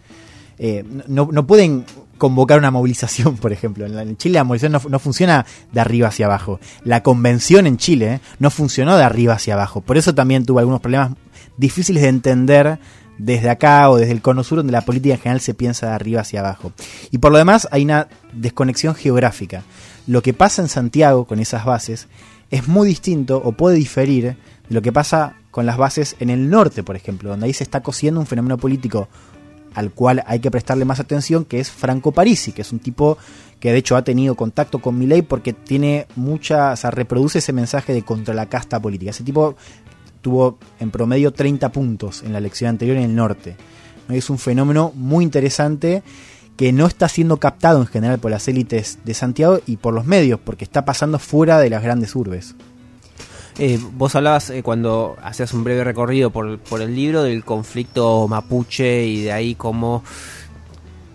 Eh, 0.59 0.85
no, 1.07 1.31
no 1.33 1.47
pueden 1.47 1.87
convocar 2.19 2.59
una 2.59 2.71
movilización, 2.71 3.37
por 3.39 3.51
ejemplo. 3.51 3.87
En, 3.87 4.17
Chile 4.19 4.35
la 4.35 4.45
movilización 4.45 4.73
no, 4.73 4.83
no 4.91 4.99
funciona 4.99 5.47
de 5.73 5.81
arriba 5.81 6.09
hacia 6.09 6.27
abajo. 6.27 6.61
La 6.85 7.03
convención 7.03 7.67
en 7.67 7.79
Chile 7.79 8.13
eh, 8.13 8.21
no 8.39 8.51
funcionó 8.51 8.99
de 8.99 9.05
arriba 9.05 9.33
hacia 9.33 9.55
abajo. 9.55 9.81
Por 9.81 9.97
eso 9.97 10.15
también 10.15 10.45
tuvo 10.45 10.59
algunos 10.59 10.83
problemas 10.83 11.13
difíciles 11.57 12.03
de 12.03 12.11
entender 12.11 12.79
desde 13.17 13.49
acá 13.49 13.89
o 13.89 13.97
desde 13.97 14.13
el 14.13 14.21
cono 14.21 14.45
sur, 14.45 14.59
donde 14.59 14.73
la 14.73 14.83
política 14.83 15.15
en 15.15 15.21
general 15.23 15.41
se 15.41 15.55
piensa 15.55 15.87
de 15.87 15.93
arriba 15.95 16.21
hacia 16.21 16.41
abajo. 16.41 16.73
Y 17.11 17.17
por 17.17 17.33
lo 17.33 17.39
demás 17.39 17.69
hay 17.71 17.85
una 17.85 18.09
desconexión 18.35 18.95
geográfica. 18.95 19.63
Lo 20.07 20.23
que 20.23 20.35
pasa 20.35 20.61
en 20.61 20.69
Santiago 20.69 21.25
con 21.25 21.41
esas 21.41 21.65
bases 21.65 22.07
es 22.51 22.69
muy 22.69 22.87
distinto 22.87 23.41
o 23.43 23.53
puede 23.53 23.77
diferir 23.77 24.37
de 24.69 24.75
lo 24.75 24.83
que 24.83 24.93
pasa 24.93 25.37
con 25.57 25.65
las 25.65 25.79
bases 25.79 26.17
en 26.21 26.29
el 26.29 26.51
norte, 26.51 26.83
por 26.83 26.97
ejemplo, 26.97 27.31
donde 27.31 27.47
ahí 27.47 27.55
se 27.55 27.65
está 27.65 27.83
cosiendo 27.83 28.21
un 28.21 28.27
fenómeno 28.27 28.59
político 28.59 29.09
al 29.73 29.91
cual 29.91 30.23
hay 30.27 30.39
que 30.39 30.51
prestarle 30.51 30.85
más 30.85 31.01
atención, 31.01 31.47
que 31.47 31.61
es 31.61 31.71
Franco 31.71 32.13
Parisi, 32.13 32.53
que 32.53 32.61
es 32.61 32.73
un 32.73 32.79
tipo 32.79 33.17
que 33.59 33.73
de 33.73 33.79
hecho 33.79 33.97
ha 33.97 34.05
tenido 34.05 34.35
contacto 34.35 34.83
con 34.83 34.99
Milei 34.99 35.23
porque 35.23 35.55
tiene 35.55 36.09
mucha, 36.15 36.73
o 36.73 36.77
sea, 36.77 36.91
reproduce 36.91 37.39
ese 37.39 37.55
mensaje 37.55 37.95
de 37.95 38.03
contra 38.03 38.35
la 38.35 38.51
casta 38.51 38.83
política. 38.83 39.13
Ese 39.13 39.25
tipo 39.25 39.57
tuvo 40.21 40.59
en 40.79 40.91
promedio 40.91 41.33
30 41.33 41.73
puntos 41.73 42.23
en 42.23 42.33
la 42.33 42.39
elección 42.39 42.69
anterior 42.69 42.99
en 42.99 43.05
el 43.05 43.15
norte. 43.15 43.57
¿no? 44.09 44.15
Es 44.15 44.29
un 44.29 44.37
fenómeno 44.37 44.93
muy 44.95 45.25
interesante 45.25 46.03
que 46.59 46.71
no 46.75 46.87
está 46.87 47.09
siendo 47.09 47.39
captado 47.39 47.81
en 47.81 47.87
general 47.87 48.19
por 48.19 48.31
las 48.31 48.47
élites 48.47 48.99
de 49.07 49.15
Santiago 49.15 49.61
y 49.67 49.79
por 49.79 49.95
los 49.95 50.05
medios, 50.05 50.39
porque 50.39 50.65
está 50.65 50.85
pasando 50.85 51.19
fuera 51.19 51.59
de 51.59 51.71
las 51.71 51.83
grandes 51.83 52.15
urbes. 52.15 52.55
Eh, 53.59 53.79
vos 53.93 54.15
hablabas 54.15 54.51
eh, 54.51 54.63
cuando 54.63 55.17
hacías 55.23 55.55
un 55.55 55.65
breve 55.65 55.83
recorrido 55.83 56.31
por, 56.31 56.59
por 56.59 56.83
el 56.83 56.95
libro 56.95 57.23
del 57.23 57.43
conflicto 57.45 58.29
mapuche 58.29 59.07
y 59.07 59.23
de 59.23 59.33
ahí 59.33 59.55
cómo, 59.55 60.05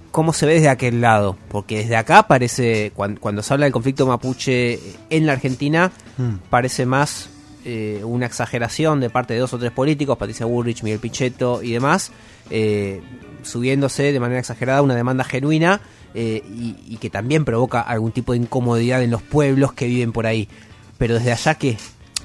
cómo 0.10 0.34
se 0.34 0.48
ve 0.48 0.56
desde 0.56 0.70
aquel 0.70 1.02
lado. 1.02 1.38
Porque 1.50 1.80
desde 1.80 1.96
acá 1.98 2.24
parece, 2.24 2.92
cuando, 2.96 3.22
cuando 3.22 3.44
se 3.44 3.54
habla 3.54 3.66
del 3.68 3.74
conflicto 3.74 4.08
mapuche 4.08 4.80
en 5.10 5.26
la 5.26 5.34
Argentina, 5.34 5.92
Mm. 6.18 6.36
parece 6.50 6.86
más 6.86 7.30
eh, 7.64 8.02
una 8.04 8.26
exageración 8.26 9.00
de 9.00 9.10
parte 9.10 9.34
de 9.34 9.40
dos 9.40 9.54
o 9.54 9.60
tres 9.60 9.72
políticos, 9.72 10.18
Patricia 10.18 10.46
Bullrich, 10.46 10.84
Miguel 10.84 11.00
Pichetto 11.00 11.62
y 11.64 11.72
demás, 11.72 12.12
eh, 12.50 13.02
subiéndose 13.44 14.12
de 14.12 14.20
manera 14.20 14.40
exagerada 14.40 14.82
una 14.82 14.96
demanda 14.96 15.24
genuina 15.24 15.80
eh, 16.14 16.44
y, 16.54 16.76
y 16.88 16.98
que 16.98 17.10
también 17.10 17.46
provoca 17.46 17.82
algún 17.82 18.12
tipo 18.12 18.34
de 18.34 18.40
incomodidad 18.40 19.02
en 19.04 19.12
los 19.12 19.22
pueblos 19.22 19.74
que 19.74 19.86
viven 19.86 20.12
por 20.12 20.26
ahí. 20.26 20.50
Pero 20.98 21.16
desde 21.16 21.32
allá 21.32 21.56
que 21.56 21.78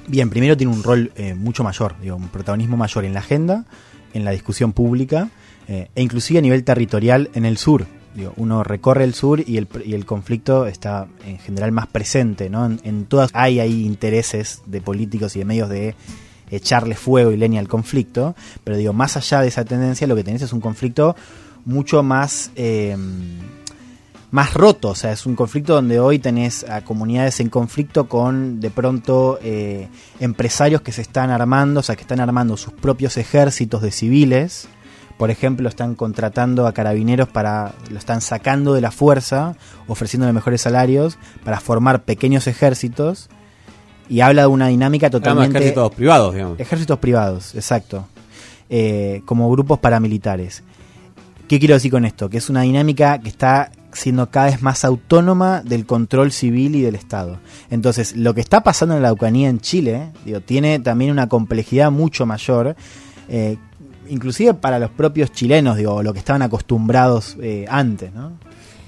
Bien, 0.07 0.29
primero 0.29 0.55
tiene 0.55 0.71
un 0.71 0.83
rol 0.83 1.11
eh, 1.17 1.33
mucho 1.33 1.65
mayor, 1.65 1.95
digo, 2.01 2.15
un 2.15 2.29
protagonismo 2.29 2.77
mayor 2.77 3.03
en 3.03 3.13
la 3.13 3.19
agenda, 3.19 3.65
en 4.13 4.23
la 4.23 4.31
discusión 4.31 4.71
pública 4.71 5.29
eh, 5.67 5.89
e 5.95 6.01
inclusive 6.01 6.39
a 6.39 6.41
nivel 6.41 6.63
territorial 6.63 7.29
en 7.33 7.43
el 7.43 7.57
sur. 7.57 7.85
Digo, 8.15 8.33
uno 8.37 8.63
recorre 8.63 9.03
el 9.03 9.13
sur 9.13 9.43
y 9.45 9.57
el, 9.57 9.67
y 9.85 9.93
el 9.93 10.05
conflicto 10.05 10.65
está 10.65 11.07
en 11.25 11.37
general 11.39 11.73
más 11.73 11.87
presente, 11.87 12.49
¿no? 12.49 12.65
En, 12.65 13.05
todas 13.05 13.29
hay 13.33 13.59
ahí 13.59 13.85
intereses 13.85 14.61
de 14.65 14.79
políticos 14.81 15.35
y 15.35 15.39
de 15.39 15.45
medios 15.45 15.69
de 15.69 15.93
echarle 16.49 16.95
fuego 16.95 17.31
y 17.31 17.37
leña 17.37 17.59
al 17.59 17.67
conflicto, 17.67 18.33
pero 18.63 18.77
digo, 18.77 18.93
más 18.93 19.17
allá 19.17 19.41
de 19.41 19.49
esa 19.49 19.65
tendencia, 19.65 20.07
lo 20.07 20.15
que 20.15 20.23
tenés 20.23 20.41
es 20.41 20.53
un 20.53 20.61
conflicto 20.61 21.17
mucho 21.65 22.01
más 22.01 22.51
eh, 22.55 22.95
más 24.29 24.53
roto, 24.53 24.89
o 24.89 24.95
sea, 24.95 25.13
es 25.13 25.25
un 25.25 25.35
conflicto 25.35 25.73
donde 25.73 25.99
hoy 25.99 26.19
tenés 26.19 26.65
a 26.69 26.83
comunidades 26.83 27.39
en 27.39 27.49
conflicto 27.49 28.09
con 28.09 28.59
de 28.59 28.69
pronto 28.69 29.39
eh, 29.41 29.87
empresarios 30.19 30.81
que 30.81 30.91
se 30.91 31.01
están 31.01 31.29
armando, 31.29 31.79
o 31.79 31.83
sea, 31.83 31.95
que 31.95 32.01
están 32.01 32.19
armando 32.19 32.57
sus 32.57 32.73
propios 32.73 33.15
ejércitos 33.17 33.81
de 33.81 33.91
civiles. 33.91 34.67
Por 35.17 35.31
ejemplo, 35.31 35.67
están 35.69 35.95
contratando 35.95 36.67
a 36.67 36.73
carabineros 36.73 37.29
para, 37.29 37.73
lo 37.89 37.97
están 37.97 38.21
sacando 38.21 38.73
de 38.73 38.81
la 38.81 38.91
fuerza, 38.91 39.55
ofreciéndole 39.87 40.33
mejores 40.33 40.61
salarios, 40.61 41.17
para 41.43 41.59
formar 41.59 42.03
pequeños 42.03 42.47
ejércitos. 42.47 43.29
Y 44.09 44.19
habla 44.19 44.43
de 44.43 44.47
una 44.49 44.67
dinámica 44.67 45.07
Además, 45.07 45.23
totalmente... 45.23 45.57
ejércitos 45.57 45.95
privados, 45.95 46.33
digamos. 46.33 46.59
Ejércitos 46.59 46.99
privados, 46.99 47.55
exacto. 47.55 48.07
Eh, 48.69 49.21
como 49.25 49.49
grupos 49.49 49.79
paramilitares. 49.79 50.63
¿Qué 51.47 51.59
quiero 51.59 51.75
decir 51.75 51.91
con 51.91 52.05
esto? 52.05 52.29
Que 52.29 52.37
es 52.37 52.49
una 52.49 52.61
dinámica 52.61 53.19
que 53.19 53.29
está 53.29 53.71
siendo 53.97 54.29
cada 54.29 54.47
vez 54.47 54.61
más 54.61 54.85
autónoma 54.85 55.61
del 55.61 55.85
control 55.85 56.31
civil 56.31 56.75
y 56.75 56.81
del 56.81 56.95
Estado. 56.95 57.39
Entonces, 57.69 58.15
lo 58.15 58.33
que 58.33 58.41
está 58.41 58.61
pasando 58.61 58.95
en 58.95 59.01
la 59.01 59.09
Araucanía 59.09 59.49
en 59.49 59.59
Chile, 59.59 60.11
digo, 60.25 60.41
tiene 60.41 60.79
también 60.79 61.11
una 61.11 61.27
complejidad 61.27 61.91
mucho 61.91 62.25
mayor, 62.25 62.75
eh, 63.27 63.57
inclusive 64.07 64.53
para 64.53 64.79
los 64.79 64.91
propios 64.91 65.31
chilenos, 65.31 65.77
digo, 65.77 66.03
lo 66.03 66.13
que 66.13 66.19
estaban 66.19 66.41
acostumbrados 66.41 67.37
eh, 67.41 67.65
antes, 67.69 68.13
¿no? 68.13 68.33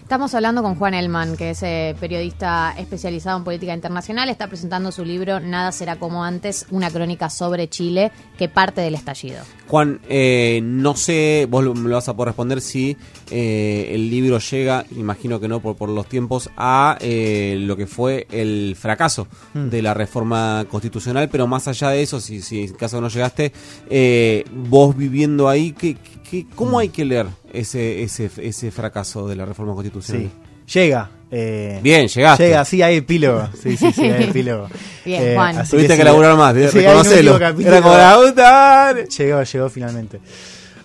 Estamos 0.09 0.33
hablando 0.33 0.63
con 0.63 0.73
Juan 0.73 0.95
Elman, 0.95 1.37
que 1.37 1.51
es 1.51 1.61
eh, 1.61 1.95
periodista 1.99 2.73
especializado 2.79 3.37
en 3.37 3.43
política 3.43 3.75
internacional. 3.75 4.27
Está 4.29 4.47
presentando 4.47 4.91
su 4.91 5.05
libro 5.05 5.39
Nada 5.39 5.71
será 5.71 5.97
como 5.97 6.23
antes, 6.23 6.65
una 6.71 6.89
crónica 6.89 7.29
sobre 7.29 7.69
Chile 7.69 8.11
que 8.35 8.49
parte 8.49 8.81
del 8.81 8.95
estallido. 8.95 9.43
Juan, 9.67 9.99
eh, 10.09 10.61
no 10.63 10.95
sé, 10.95 11.45
vos 11.47 11.63
lo- 11.63 11.75
me 11.75 11.87
lo 11.89 11.93
vas 11.93 12.09
a 12.09 12.15
poder 12.15 12.29
responder 12.29 12.59
si 12.59 12.97
eh, 13.29 13.91
el 13.93 14.09
libro 14.09 14.39
llega, 14.39 14.83
imagino 14.97 15.39
que 15.39 15.47
no 15.47 15.59
por, 15.59 15.75
por 15.75 15.89
los 15.89 16.07
tiempos, 16.07 16.49
a 16.57 16.97
eh, 17.01 17.57
lo 17.59 17.77
que 17.77 17.85
fue 17.85 18.25
el 18.31 18.75
fracaso 18.75 19.27
de 19.53 19.83
la 19.83 19.93
reforma 19.93 20.65
constitucional, 20.71 21.29
pero 21.29 21.45
más 21.45 21.67
allá 21.67 21.89
de 21.91 22.01
eso, 22.01 22.19
si, 22.19 22.41
si 22.41 22.63
en 22.63 22.73
caso 22.73 22.99
no 22.99 23.09
llegaste, 23.09 23.53
eh, 23.91 24.43
vos 24.51 24.97
viviendo 24.97 25.47
ahí, 25.47 25.71
¿qué, 25.73 25.95
qué- 26.27 26.47
¿cómo 26.55 26.79
hay 26.79 26.89
que 26.89 27.05
leer 27.05 27.27
ese, 27.53 28.03
ese, 28.03 28.29
ese 28.37 28.71
fracaso 28.71 29.27
de 29.27 29.35
la 29.35 29.45
reforma 29.45 29.73
constitucional? 29.73 30.23
Sí. 30.65 30.79
Llega. 30.79 31.09
eh, 31.31 31.79
Bien, 31.81 32.07
llegaste. 32.07 32.43
Llega, 32.47 32.63
sí, 32.65 32.81
hay 32.81 32.97
epílogo. 32.97 33.49
Sí, 33.61 33.75
sí, 33.75 33.91
sí, 33.91 34.03
hay 34.03 34.23
epílogo. 34.29 34.67
Bien, 35.03 35.33
Juan. 35.35 35.57
así 35.57 35.71
Tuviste 35.71 35.93
que, 35.93 35.97
sí, 35.97 36.03
laburar 36.03 36.37
más, 36.37 36.53
sí, 36.53 36.59
hay 36.61 36.67
un 36.67 36.73
reconocelo. 36.73 37.35
Era 37.37 37.81
como 37.81 37.97
la. 37.97 38.95
Llegó, 39.17 39.43
llegó 39.43 39.69
finalmente. 39.69 40.19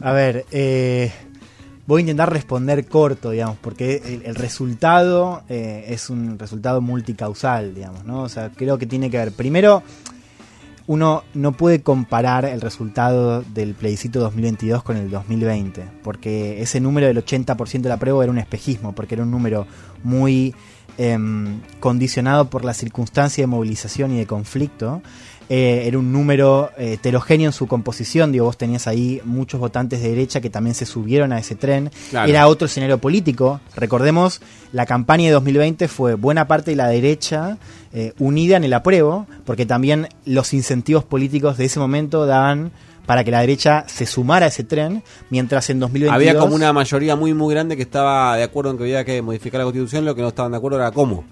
A 0.01 0.13
ver, 0.13 0.47
eh, 0.51 1.13
voy 1.87 2.01
a 2.01 2.03
intentar 2.03 2.33
responder 2.33 2.87
corto, 2.87 3.31
digamos, 3.31 3.59
porque 3.61 4.01
el, 4.05 4.23
el 4.25 4.35
resultado 4.35 5.43
eh, 5.51 5.85
es 5.89 6.09
un 6.11 6.39
resultado 6.39 6.81
multicausal, 6.81 7.75
digamos, 7.75 8.05
¿no? 8.05 8.23
O 8.23 8.29
sea, 8.29 8.51
creo 8.57 8.79
que 8.79 8.87
tiene 8.87 9.11
que 9.11 9.19
ver. 9.19 9.33
Primero, 9.33 9.83
uno 10.87 11.25
no 11.33 11.53
puede 11.53 11.83
comparar 11.83 12.45
el 12.45 12.61
resultado 12.61 13.43
del 13.43 13.75
plebiscito 13.75 14.21
2022 14.21 14.83
con 14.83 14.97
el 14.97 15.11
2020, 15.11 15.83
porque 16.03 16.61
ese 16.61 16.81
número 16.81 17.07
del 17.07 17.25
80% 17.25 17.81
de 17.81 17.89
la 17.89 17.97
prueba 17.97 18.23
era 18.23 18.33
un 18.33 18.39
espejismo, 18.39 18.95
porque 18.95 19.15
era 19.15 19.25
un 19.25 19.31
número 19.31 19.67
muy 20.03 20.55
em, 20.99 21.61
condicionado 21.81 22.51
por 22.51 22.65
la 22.65 22.75
circunstancia 22.75 23.43
de 23.43 23.47
movilización 23.47 24.13
y 24.13 24.19
de 24.19 24.27
conflicto. 24.27 25.03
Eh, 25.51 25.83
era 25.87 25.99
un 25.99 26.11
número 26.11 26.71
eh, 26.79 26.95
heterogéneo 26.95 27.49
en 27.49 27.53
su 27.53 27.67
composición, 27.67 28.33
digo, 28.33 28.47
vos 28.47 28.57
tenías 28.57 28.87
ahí 28.87 29.21
muchos 29.25 29.61
votantes 29.61 30.01
de 30.01 30.09
derecha 30.09 30.41
que 30.41 30.49
también 30.49 30.75
se 30.75 30.87
subieron 30.87 31.33
a 31.33 31.39
ese 31.39 31.55
tren. 31.55 31.91
Claro. 32.11 32.31
Era 32.31 32.49
otro 32.49 32.67
escenario 32.67 32.99
político. 32.99 33.61
Recordemos, 33.77 34.41
la 34.73 34.87
campaña 34.87 35.27
de 35.27 35.33
2020 35.33 35.87
fue 35.89 36.15
buena 36.15 36.49
parte 36.49 36.71
de 36.71 36.77
la 36.77 36.89
derecha 36.89 37.59
eh, 37.93 38.15
unida 38.19 38.57
en 38.57 38.65
el 38.65 38.73
apruebo, 38.73 39.27
porque 39.45 39.67
también 39.67 40.09
los 40.25 40.55
incentivos 40.55 41.05
políticos 41.05 41.59
de 41.59 41.67
ese 41.67 41.79
momento 41.79 42.25
daban 42.25 42.73
para 43.07 43.25
que 43.25 43.31
la 43.31 43.41
derecha 43.41 43.85
se 43.87 44.07
sumara 44.07 44.47
a 44.47 44.49
ese 44.49 44.65
tren, 44.65 45.03
mientras 45.31 45.69
en 45.71 45.81
2022... 45.81 46.15
Había 46.15 46.39
como 46.39 46.55
una 46.55 46.73
mayoría 46.73 47.17
muy 47.17 47.35
muy 47.35 47.55
grande 47.55 47.77
que 47.77 47.83
estaba 47.83 48.37
de 48.37 48.43
acuerdo 48.43 48.71
en 48.71 48.79
que 48.79 48.85
había 48.85 49.05
que 49.05 49.21
modificar 49.23 49.59
la 49.59 49.65
constitución, 49.65 50.05
lo 50.05 50.15
que 50.15 50.23
no 50.23 50.29
estaban 50.29 50.53
de 50.53 50.59
acuerdo 50.59 50.79
era 50.79 50.91
cómo 50.91 51.25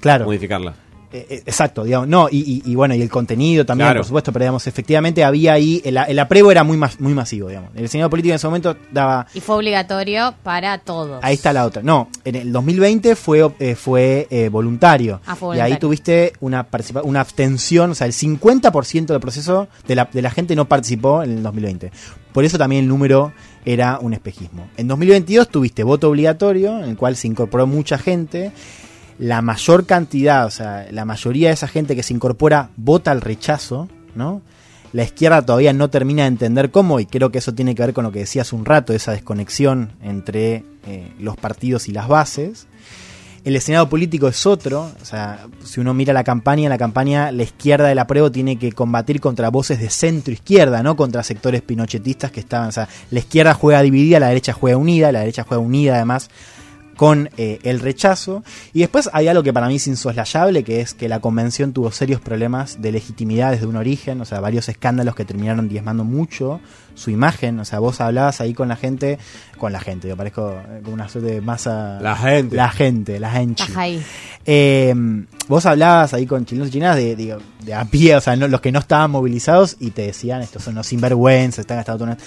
Claro. 0.00 0.24
modificarla. 0.26 0.74
Eh, 1.10 1.26
eh, 1.30 1.42
exacto, 1.46 1.84
digamos, 1.84 2.06
no, 2.06 2.28
y, 2.30 2.62
y- 2.66 2.70
y 2.70 2.74
bueno, 2.74 2.94
y 2.94 3.00
el 3.00 3.08
contenido 3.08 3.64
también, 3.64 3.86
Claro. 3.86 4.00
por 4.00 4.06
supuesto, 4.06 4.30
pero 4.30 4.42
digamos, 4.44 4.66
efectivamente 4.66 5.24
había 5.24 5.54
ahí, 5.54 5.80
el, 5.82 5.96
el 5.96 6.18
apruebo 6.18 6.50
era 6.52 6.64
muy, 6.64 6.76
mas- 6.76 7.00
muy 7.00 7.14
masivo, 7.14 7.48
digamos. 7.48 7.70
El 7.74 7.86
escenario 7.86 8.10
político 8.10 8.32
en 8.32 8.36
ese 8.36 8.46
momento 8.46 8.76
daba, 8.92 9.26
Y 9.32 9.40
fue 9.40 9.56
obligatorio 9.56 10.34
para 10.42 10.76
todos. 10.76 11.20
ahí 11.24 11.34
está 11.34 11.54
la 11.54 11.64
otra. 11.64 11.82
No, 11.82 12.10
en 12.26 12.34
el 12.34 12.52
2020 12.52 13.16
fue, 13.16 13.50
eh, 13.58 13.74
fue 13.74 14.26
eh, 14.30 14.50
voluntario. 14.50 15.22
Ah, 15.24 15.34
fue 15.34 15.56
Y 15.56 15.60
ahí 15.60 15.70
voluntario. 15.72 15.78
tuviste 15.78 16.32
una, 16.40 16.68
participa- 16.68 17.02
una 17.02 17.20
abstención, 17.20 17.92
o 17.92 17.94
sea, 17.94 18.06
el 18.06 18.12
50% 18.12 19.06
del 19.06 19.20
proceso 19.20 19.68
de 19.86 19.94
la, 19.94 20.10
de 20.12 20.20
la 20.20 20.30
gente 20.30 20.54
no 20.56 20.66
participó 20.68 21.22
en 21.22 21.38
el 21.38 21.42
2020. 21.42 21.90
Por 22.34 22.44
eso 22.44 22.58
también 22.58 22.82
el 22.82 22.88
número 22.88 23.32
era 23.64 23.98
un 23.98 24.12
espejismo. 24.12 24.68
En 24.76 24.86
2022 24.88 25.48
tuviste 25.48 25.82
voto 25.84 26.10
obligatorio, 26.10 26.78
en 26.78 26.90
el 26.90 26.96
cual 26.98 27.16
se 27.16 27.28
incorporó 27.28 27.66
mucha 27.66 27.96
gente. 27.96 28.52
La 29.18 29.42
mayor 29.42 29.84
cantidad, 29.84 30.46
o 30.46 30.50
sea, 30.50 30.86
la 30.90 31.04
mayoría 31.04 31.48
de 31.48 31.54
esa 31.54 31.68
gente 31.68 31.96
que 31.96 32.02
se 32.02 32.14
incorpora 32.14 32.70
vota 32.76 33.10
al 33.10 33.20
rechazo, 33.20 33.88
¿no? 34.14 34.42
La 34.92 35.02
izquierda 35.02 35.42
todavía 35.42 35.72
no 35.72 35.90
termina 35.90 36.22
de 36.22 36.28
entender 36.28 36.70
cómo, 36.70 36.98
y 36.98 37.06
creo 37.06 37.30
que 37.30 37.38
eso 37.38 37.52
tiene 37.52 37.74
que 37.74 37.82
ver 37.82 37.92
con 37.92 38.04
lo 38.04 38.12
que 38.12 38.20
decía 38.20 38.42
hace 38.42 38.56
un 38.56 38.64
rato, 38.64 38.92
esa 38.94 39.12
desconexión 39.12 39.92
entre 40.02 40.64
eh, 40.86 41.12
los 41.18 41.36
partidos 41.36 41.88
y 41.88 41.92
las 41.92 42.08
bases. 42.08 42.66
El 43.44 43.54
escenario 43.54 43.88
político 43.88 44.28
es 44.28 44.46
otro, 44.46 44.90
o 45.00 45.04
sea, 45.04 45.46
si 45.64 45.80
uno 45.80 45.94
mira 45.94 46.12
la 46.12 46.24
campaña, 46.24 46.68
la 46.68 46.78
campaña 46.78 47.30
la 47.32 47.42
izquierda 47.42 47.86
del 47.88 47.98
apruebo 47.98 48.32
tiene 48.32 48.58
que 48.58 48.72
combatir 48.72 49.20
contra 49.20 49.50
voces 49.50 49.78
de 49.78 49.90
centro 49.90 50.32
izquierda, 50.32 50.82
no 50.82 50.96
contra 50.96 51.22
sectores 51.22 51.62
pinochetistas 51.62 52.30
que 52.30 52.40
estaban, 52.40 52.68
o 52.68 52.72
sea, 52.72 52.88
la 53.10 53.18
izquierda 53.18 53.54
juega 53.54 53.82
dividida, 53.82 54.20
la 54.20 54.28
derecha 54.28 54.52
juega 54.52 54.76
unida, 54.76 55.12
la 55.12 55.20
derecha 55.20 55.44
juega 55.44 55.62
unida 55.62 55.96
además 55.96 56.30
con 56.98 57.30
eh, 57.38 57.60
el 57.62 57.78
rechazo. 57.80 58.42
Y 58.74 58.80
después 58.80 59.08
hay 59.12 59.28
algo 59.28 59.42
que 59.44 59.52
para 59.52 59.68
mí 59.68 59.76
es 59.76 59.86
insoslayable, 59.86 60.64
que 60.64 60.80
es 60.82 60.92
que 60.92 61.08
la 61.08 61.20
convención 61.20 61.72
tuvo 61.72 61.90
serios 61.92 62.20
problemas 62.20 62.82
de 62.82 62.90
legitimidad 62.92 63.52
desde 63.52 63.66
un 63.66 63.76
origen, 63.76 64.20
o 64.20 64.24
sea, 64.24 64.40
varios 64.40 64.68
escándalos 64.68 65.14
que 65.14 65.24
terminaron 65.24 65.68
diezmando 65.68 66.02
mucho 66.02 66.60
su 66.96 67.10
imagen, 67.12 67.60
o 67.60 67.64
sea, 67.64 67.78
vos 67.78 68.00
hablabas 68.00 68.40
ahí 68.40 68.52
con 68.52 68.66
la 68.66 68.74
gente, 68.74 69.20
con 69.56 69.72
la 69.72 69.78
gente, 69.78 70.08
yo 70.08 70.16
parezco 70.16 70.50
eh, 70.68 70.80
como 70.82 70.94
una 70.94 71.08
suerte 71.08 71.30
de 71.30 71.40
masa... 71.40 72.00
La 72.00 72.16
gente. 72.16 72.56
La 72.56 72.68
gente, 72.70 73.20
la 73.20 73.30
gente. 73.30 73.62
Eh, 74.44 74.92
vos 75.46 75.64
hablabas 75.66 76.14
ahí 76.14 76.26
con 76.26 76.44
chilenos 76.44 76.68
y 76.68 76.72
chilenas 76.72 76.96
de, 76.96 77.14
de, 77.14 77.36
de 77.64 77.74
a 77.74 77.84
pie, 77.84 78.16
o 78.16 78.20
sea, 78.20 78.34
no- 78.34 78.48
los 78.48 78.60
que 78.60 78.72
no 78.72 78.80
estaban 78.80 79.12
movilizados 79.12 79.76
y 79.78 79.92
te 79.92 80.02
decían, 80.02 80.42
estos 80.42 80.64
son 80.64 80.74
los 80.74 80.88
sinvergüenzas, 80.88 81.60
están 81.60 81.76
gastando 81.76 81.98
todo 82.04 82.12
una- 82.12 82.18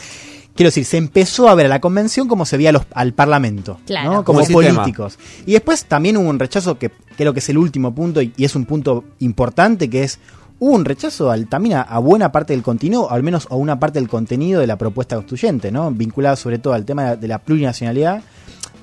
Quiero 0.62 0.68
decir, 0.68 0.86
se 0.86 0.98
empezó 0.98 1.50
a 1.50 1.56
ver 1.56 1.66
a 1.66 1.70
la 1.70 1.82
convención 1.82 2.28
como 2.28 2.46
se 2.46 2.56
veía 2.56 2.72
al 2.94 3.14
parlamento, 3.14 3.80
Claro. 3.88 4.14
¿no? 4.14 4.24
como 4.24 4.46
políticos. 4.46 5.18
Y 5.48 5.54
después 5.54 5.86
también 5.86 6.18
hubo 6.18 6.30
un 6.30 6.38
rechazo 6.38 6.78
que 6.78 6.92
creo 7.18 7.34
que 7.34 7.40
es 7.40 7.50
el 7.50 7.58
último 7.58 7.96
punto 7.96 8.22
y, 8.22 8.32
y 8.38 8.46
es 8.46 8.56
un 8.56 8.66
punto 8.66 9.04
importante 9.22 9.90
que 9.90 10.04
es 10.04 10.20
hubo 10.60 10.76
un 10.76 10.86
rechazo 10.86 11.32
al, 11.32 11.48
también 11.48 11.78
a, 11.78 11.82
a 11.82 11.98
buena 11.98 12.32
parte 12.32 12.54
del 12.54 12.62
contenido, 12.62 13.06
o 13.06 13.10
al 13.10 13.24
menos 13.24 13.48
a 13.50 13.56
una 13.56 13.80
parte 13.80 13.98
del 13.98 14.08
contenido 14.08 14.62
de 14.62 14.68
la 14.68 14.78
propuesta 14.78 15.16
constituyente, 15.16 15.72
¿no? 15.72 15.90
vinculado 15.90 16.36
sobre 16.36 16.60
todo 16.60 16.76
al 16.76 16.86
tema 16.86 17.02
de 17.06 17.10
la, 17.10 17.16
de 17.16 17.28
la 17.28 17.40
plurinacionalidad. 17.40 18.22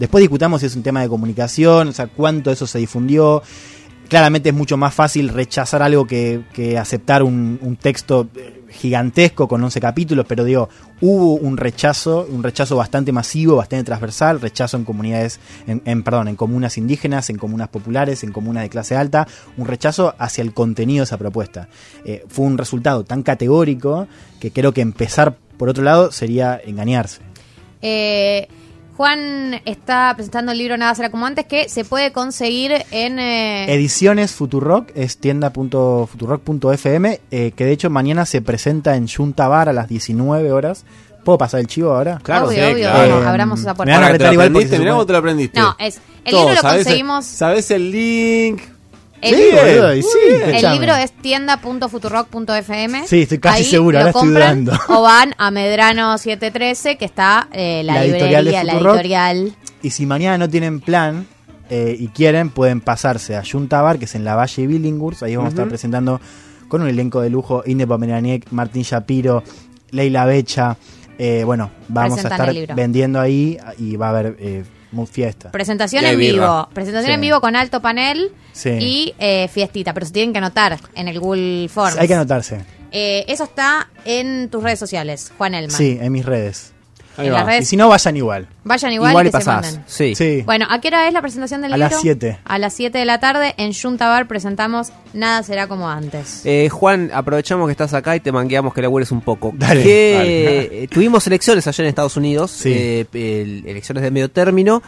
Después 0.00 0.20
discutamos 0.20 0.61
si 0.62 0.66
es 0.66 0.75
un 0.75 0.82
tema 0.82 1.02
de 1.02 1.08
comunicación, 1.08 1.87
o 1.87 1.92
sea, 1.92 2.08
cuánto 2.08 2.50
eso 2.50 2.66
se 2.66 2.80
difundió. 2.80 3.40
Claramente 4.09 4.49
es 4.50 4.55
mucho 4.55 4.77
más 4.77 4.95
fácil 4.95 5.29
rechazar 5.29 5.83
algo 5.83 6.07
que, 6.07 6.43
que 6.53 6.79
aceptar 6.79 7.23
un, 7.23 7.59
un 7.62 7.77
texto 7.77 8.29
eh, 8.35 8.59
gigantesco 8.71 9.49
con 9.49 9.62
11 9.62 9.81
capítulos, 9.81 10.27
pero 10.27 10.45
digo, 10.45 10.69
hubo 11.00 11.35
un 11.35 11.57
rechazo, 11.57 12.27
un 12.31 12.43
rechazo 12.43 12.77
bastante 12.77 13.12
masivo, 13.12 13.57
bastante 13.57 13.85
transversal, 13.85 14.41
rechazo 14.41 14.77
en 14.77 14.85
comunidades, 14.85 15.41
en, 15.67 16.03
perdón, 16.03 16.29
en 16.29 16.37
comunas 16.37 16.79
indígenas, 16.79 17.31
en 17.31 17.37
comunas 17.37 17.69
populares, 17.69 18.25
en 18.25 18.33
comunas 18.33 18.62
de 18.62 18.69
clase 18.69 18.97
alta, 18.97 19.27
un 19.57 19.67
rechazo 19.67 20.15
hacia 20.19 20.43
el 20.43 20.53
contenido 20.53 21.00
de 21.00 21.05
esa 21.05 21.19
propuesta. 21.19 21.69
Eh, 22.05 22.25
fue 22.29 22.47
un 22.47 22.59
resultado 22.59 23.05
tan 23.05 23.23
categórico 23.23 24.07
que 24.41 24.53
creo 24.53 24.73
que 24.73 24.81
empezar 24.81 25.37
por 25.57 25.69
otro 25.69 25.83
lado 25.83 26.12
sería 26.12 26.61
engañarse. 26.65 27.21
Eh, 27.83 28.49
Juan 28.99 29.61
está 29.64 30.12
presentando 30.17 30.50
el 30.50 30.59
libro 30.59 30.76
Nada 30.76 30.93
será 30.97 31.09
como 31.11 31.25
antes 31.25 31.47
que 31.47 31.69
se 31.69 31.85
puede 31.85 32.11
conseguir 32.11 32.73
en... 32.90 33.21
eh, 33.21 33.73
Ediciones 33.73 34.33
Futurock 34.33 34.90
es 34.97 35.19
tienda.futurock.fm, 35.19 37.21
eh, 37.31 37.52
que 37.55 37.64
de 37.64 37.71
hecho 37.73 37.90
mañana 37.90 38.26
se 38.26 38.43
presenta 38.43 38.97
en 38.97 39.07
Junta 39.07 39.47
Bar 39.47 39.69
a 39.69 39.73
las 39.73 39.88
19 39.88 40.50
horas. 40.50 40.85
¿Puedo 41.25 41.38
pasar 41.38 41.61
el 41.61 41.69
chivo 41.69 41.93
ahora? 41.93 42.19
Claro, 42.25 42.49
obvio, 42.49 42.57
sí, 42.67 42.73
obvio, 42.75 42.90
claro. 42.90 43.23
Eh, 43.23 43.26
abramos 43.28 43.61
esa 43.61 43.69
me 43.71 43.76
puerta. 43.76 43.95
van 43.95 44.02
a 44.05 44.09
retar 44.09 44.26
lo 44.28 44.33
igual 44.33 44.52
porque 44.52 44.78
mirá 44.81 44.90
cómo 44.90 45.07
te 45.07 45.12
lo 45.12 45.19
aprendiste. 45.19 45.61
No, 45.61 45.76
es, 45.78 46.00
el 46.25 46.31
Todo, 46.33 46.40
libro 46.40 46.55
lo 46.57 46.61
¿sabés 46.62 46.78
el- 46.78 46.85
conseguimos... 46.85 47.25
¿Sabés 47.25 47.71
el 47.71 47.90
link? 47.93 48.62
El, 49.20 49.34
Sí, 49.34 49.42
y 49.98 50.02
sí, 50.02 50.08
el 50.64 50.72
libro 50.72 50.94
es 50.94 51.12
tienda.futurock.fm. 51.12 53.06
Sí, 53.06 53.22
estoy 53.22 53.38
casi 53.38 53.64
seguro, 53.64 53.98
ahora 53.98 54.10
estoy 54.10 54.28
dudando. 54.28 54.72
O 54.88 55.02
van 55.02 55.34
a 55.38 55.50
Medrano 55.50 56.16
713, 56.18 56.96
que 56.96 57.04
está 57.04 57.48
eh, 57.52 57.82
la, 57.84 57.94
La 57.94 58.04
editorial 58.04 58.44
de 58.44 58.50
librería, 58.52 58.64
la 58.64 58.72
Futurock. 58.75 58.94
editorial. 58.94 59.56
Y 59.82 59.90
si 59.90 60.06
mañana 60.06 60.38
no 60.38 60.48
tienen 60.48 60.80
plan 60.80 61.26
eh, 61.70 61.96
y 61.98 62.08
quieren, 62.08 62.50
pueden 62.50 62.80
pasarse 62.80 63.37
a 63.37 63.42
Juntabar, 63.44 63.98
que 63.98 64.04
es 64.06 64.14
en 64.14 64.25
la 64.25 64.34
Valle 64.37 64.66
Billinghurst. 64.66 65.22
Ahí 65.22 65.37
vamos 65.37 65.50
a 65.50 65.54
estar 65.54 65.68
presentando 65.68 66.20
con 66.68 66.82
un 66.82 66.88
elenco 66.88 67.20
de 67.20 67.30
lujo: 67.30 67.62
Inde 67.66 67.87
Pomeraniec, 67.87 68.50
Martín 68.52 68.82
Shapiro, 68.82 69.42
Leila 69.90 70.25
Becha. 70.26 70.76
Eh, 71.18 71.42
bueno, 71.44 71.70
vamos 71.88 72.25
a 72.25 72.28
estar 72.28 72.52
libro. 72.54 72.75
vendiendo 72.76 73.20
ahí 73.20 73.58
y 73.78 73.96
va 73.96 74.06
a 74.06 74.10
haber 74.10 74.37
eh, 74.38 74.62
muy 74.92 75.07
fiesta. 75.07 75.50
Presentación 75.50 76.04
en 76.04 76.18
birra. 76.18 76.33
vivo. 76.64 76.68
Presentación 76.75 77.11
Sí. 77.11 77.14
en 77.14 77.21
vivo 77.21 77.40
con 77.40 77.57
alto 77.57 77.80
panel 77.83 78.33
Sí. 78.52 78.71
y 78.80 79.14
eh, 79.18 79.49
fiestita. 79.49 79.92
Pero 79.95 80.07
se 80.07 80.12
tienen 80.12 80.33
que 80.33 80.38
anotar 80.38 80.78
en 80.95 81.09
el 81.09 81.21
Google 81.21 81.68
Forms. 81.68 81.99
Hay 81.99 82.09
que 82.09 82.14
anotarse. 82.14 82.64
Eh, 82.90 83.25
eso 83.28 83.45
está 83.45 83.90
en 84.04 84.49
tus 84.49 84.62
redes 84.62 84.78
sociales, 84.78 85.33
Juan 85.37 85.54
Elman. 85.54 85.76
Sí, 85.76 85.99
en 86.00 86.11
mis 86.12 86.25
redes. 86.25 86.73
Ahí 87.18 87.26
en 87.28 87.32
va. 87.34 87.38
las 87.38 87.46
redes. 87.46 87.62
Y 87.62 87.66
si 87.66 87.76
no, 87.76 87.88
vayan 87.88 88.16
igual. 88.16 88.48
Vayan 88.64 88.92
igual, 88.92 89.10
Igual 89.12 89.26
y 89.26 89.28
y 89.28 89.32
que 89.32 89.40
se. 89.42 89.80
Sí. 89.87 90.14
Sí. 90.14 90.42
Bueno, 90.46 90.66
¿a 90.70 90.80
qué 90.80 90.88
hora 90.88 91.06
es 91.08 91.12
la 91.12 91.20
presentación 91.20 91.60
del 91.62 91.72
A 91.72 91.76
libro? 91.76 91.90
las 91.90 92.00
7. 92.00 92.38
A 92.44 92.58
las 92.58 92.72
7 92.75 92.96
de 92.98 93.04
la 93.04 93.20
tarde 93.20 93.54
en 93.58 93.72
Juntabar 93.75 94.26
presentamos 94.28 94.92
Nada 95.12 95.42
será 95.42 95.66
como 95.66 95.88
antes. 95.88 96.42
Eh, 96.44 96.68
Juan, 96.70 97.10
aprovechamos 97.12 97.66
que 97.66 97.72
estás 97.72 97.94
acá 97.94 98.14
y 98.16 98.20
te 98.20 98.30
mangueamos 98.32 98.72
que 98.75 98.82
labures 98.82 99.10
un 99.12 99.20
poco. 99.20 99.52
Dale. 99.54 99.82
Que, 99.82 100.14
Dale. 100.16 100.84
eh, 100.84 100.88
tuvimos 100.88 101.26
elecciones 101.26 101.66
allá 101.66 101.82
en 101.84 101.88
Estados 101.88 102.16
Unidos, 102.16 102.50
Sí. 102.50 102.72
eh, 102.75 103.06
el- 103.12 103.64
elecciones 103.66 104.02
de 104.02 104.10
medio 104.10 104.30
término. 104.30 104.82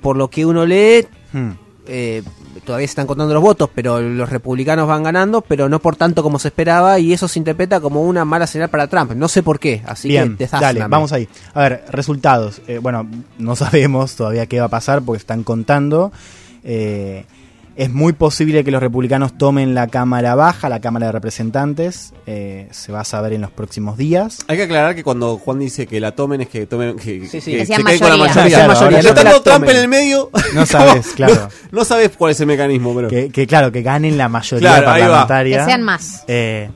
Por 0.00 0.16
lo 0.16 0.28
que 0.30 0.44
uno 0.46 0.66
lee, 0.66 1.06
Hmm. 1.32 1.50
eh, 1.86 2.22
todavía 2.64 2.86
se 2.86 2.92
están 2.92 3.06
contando 3.06 3.34
los 3.34 3.42
votos, 3.42 3.70
pero 3.74 4.00
los 4.00 4.28
republicanos 4.30 4.88
van 4.88 5.02
ganando, 5.02 5.40
pero 5.40 5.68
no 5.68 5.80
por 5.80 5.96
tanto 5.96 6.22
como 6.22 6.38
se 6.38 6.48
esperaba, 6.48 6.98
y 6.98 7.12
eso 7.12 7.28
se 7.28 7.38
interpreta 7.38 7.80
como 7.80 8.02
una 8.02 8.24
mala 8.24 8.46
señal 8.46 8.70
para 8.70 8.86
Trump. 8.86 9.12
No 9.12 9.28
sé 9.28 9.42
por 9.42 9.58
qué, 9.58 9.82
así 9.86 10.08
Bien, 10.08 10.36
que 10.36 10.46
dale, 10.46 10.86
vamos 10.86 11.12
ahí. 11.12 11.28
A 11.54 11.60
ver, 11.60 11.84
resultados. 11.90 12.62
Eh, 12.66 12.78
bueno, 12.78 13.08
no 13.38 13.56
sabemos 13.56 14.14
todavía 14.16 14.46
qué 14.46 14.60
va 14.60 14.66
a 14.66 14.70
pasar 14.70 15.02
porque 15.02 15.18
están 15.18 15.44
contando. 15.44 16.12
Eh, 16.64 17.24
es 17.76 17.90
muy 17.90 18.12
posible 18.12 18.64
que 18.64 18.70
los 18.70 18.82
republicanos 18.82 19.36
tomen 19.38 19.74
la 19.74 19.86
Cámara 19.86 20.34
Baja, 20.34 20.68
la 20.68 20.80
Cámara 20.80 21.06
de 21.06 21.12
Representantes. 21.12 22.12
Eh, 22.26 22.68
se 22.70 22.92
va 22.92 23.00
a 23.00 23.04
saber 23.04 23.32
en 23.32 23.40
los 23.40 23.50
próximos 23.50 23.96
días. 23.96 24.38
Hay 24.48 24.56
que 24.56 24.62
aclarar 24.64 24.94
que 24.94 25.02
cuando 25.02 25.38
Juan 25.38 25.58
dice 25.58 25.86
que 25.86 25.98
la 26.00 26.12
tomen 26.12 26.42
es 26.42 26.48
que 26.48 26.66
tomen 26.66 26.96
que, 26.96 27.26
Sí, 27.26 27.40
sí. 27.40 27.50
que 27.52 27.58
Decían 27.58 27.80
se 27.80 27.84
queden 27.86 27.98
con 28.00 28.10
la 28.10 28.16
mayoría. 28.16 28.42
mayoría. 28.42 28.56
Claro, 28.56 28.72
mayoría, 28.74 28.98
ahora 29.10 29.24
no 29.24 29.30
que 29.36 29.40
Trump 29.40 29.44
tomen. 29.64 29.70
en 29.70 29.76
el 29.76 29.88
medio, 29.88 30.30
No 30.54 30.66
sabes, 30.66 31.06
claro. 31.16 31.34
No, 31.34 31.78
no 31.78 31.84
sabes 31.84 32.10
cuál 32.16 32.32
es 32.32 32.40
el 32.40 32.46
mecanismo, 32.46 32.94
pero 32.94 33.08
Que, 33.08 33.30
que, 33.30 33.46
claro, 33.46 33.72
que 33.72 33.82
ganen 33.82 34.18
la 34.18 34.28
mayoría 34.28 34.68
Claro, 34.68 34.86
parlamentaria. 34.86 35.58
Que 35.58 35.64
sean 35.64 35.82
más. 35.82 36.24
Eh, 36.28 36.70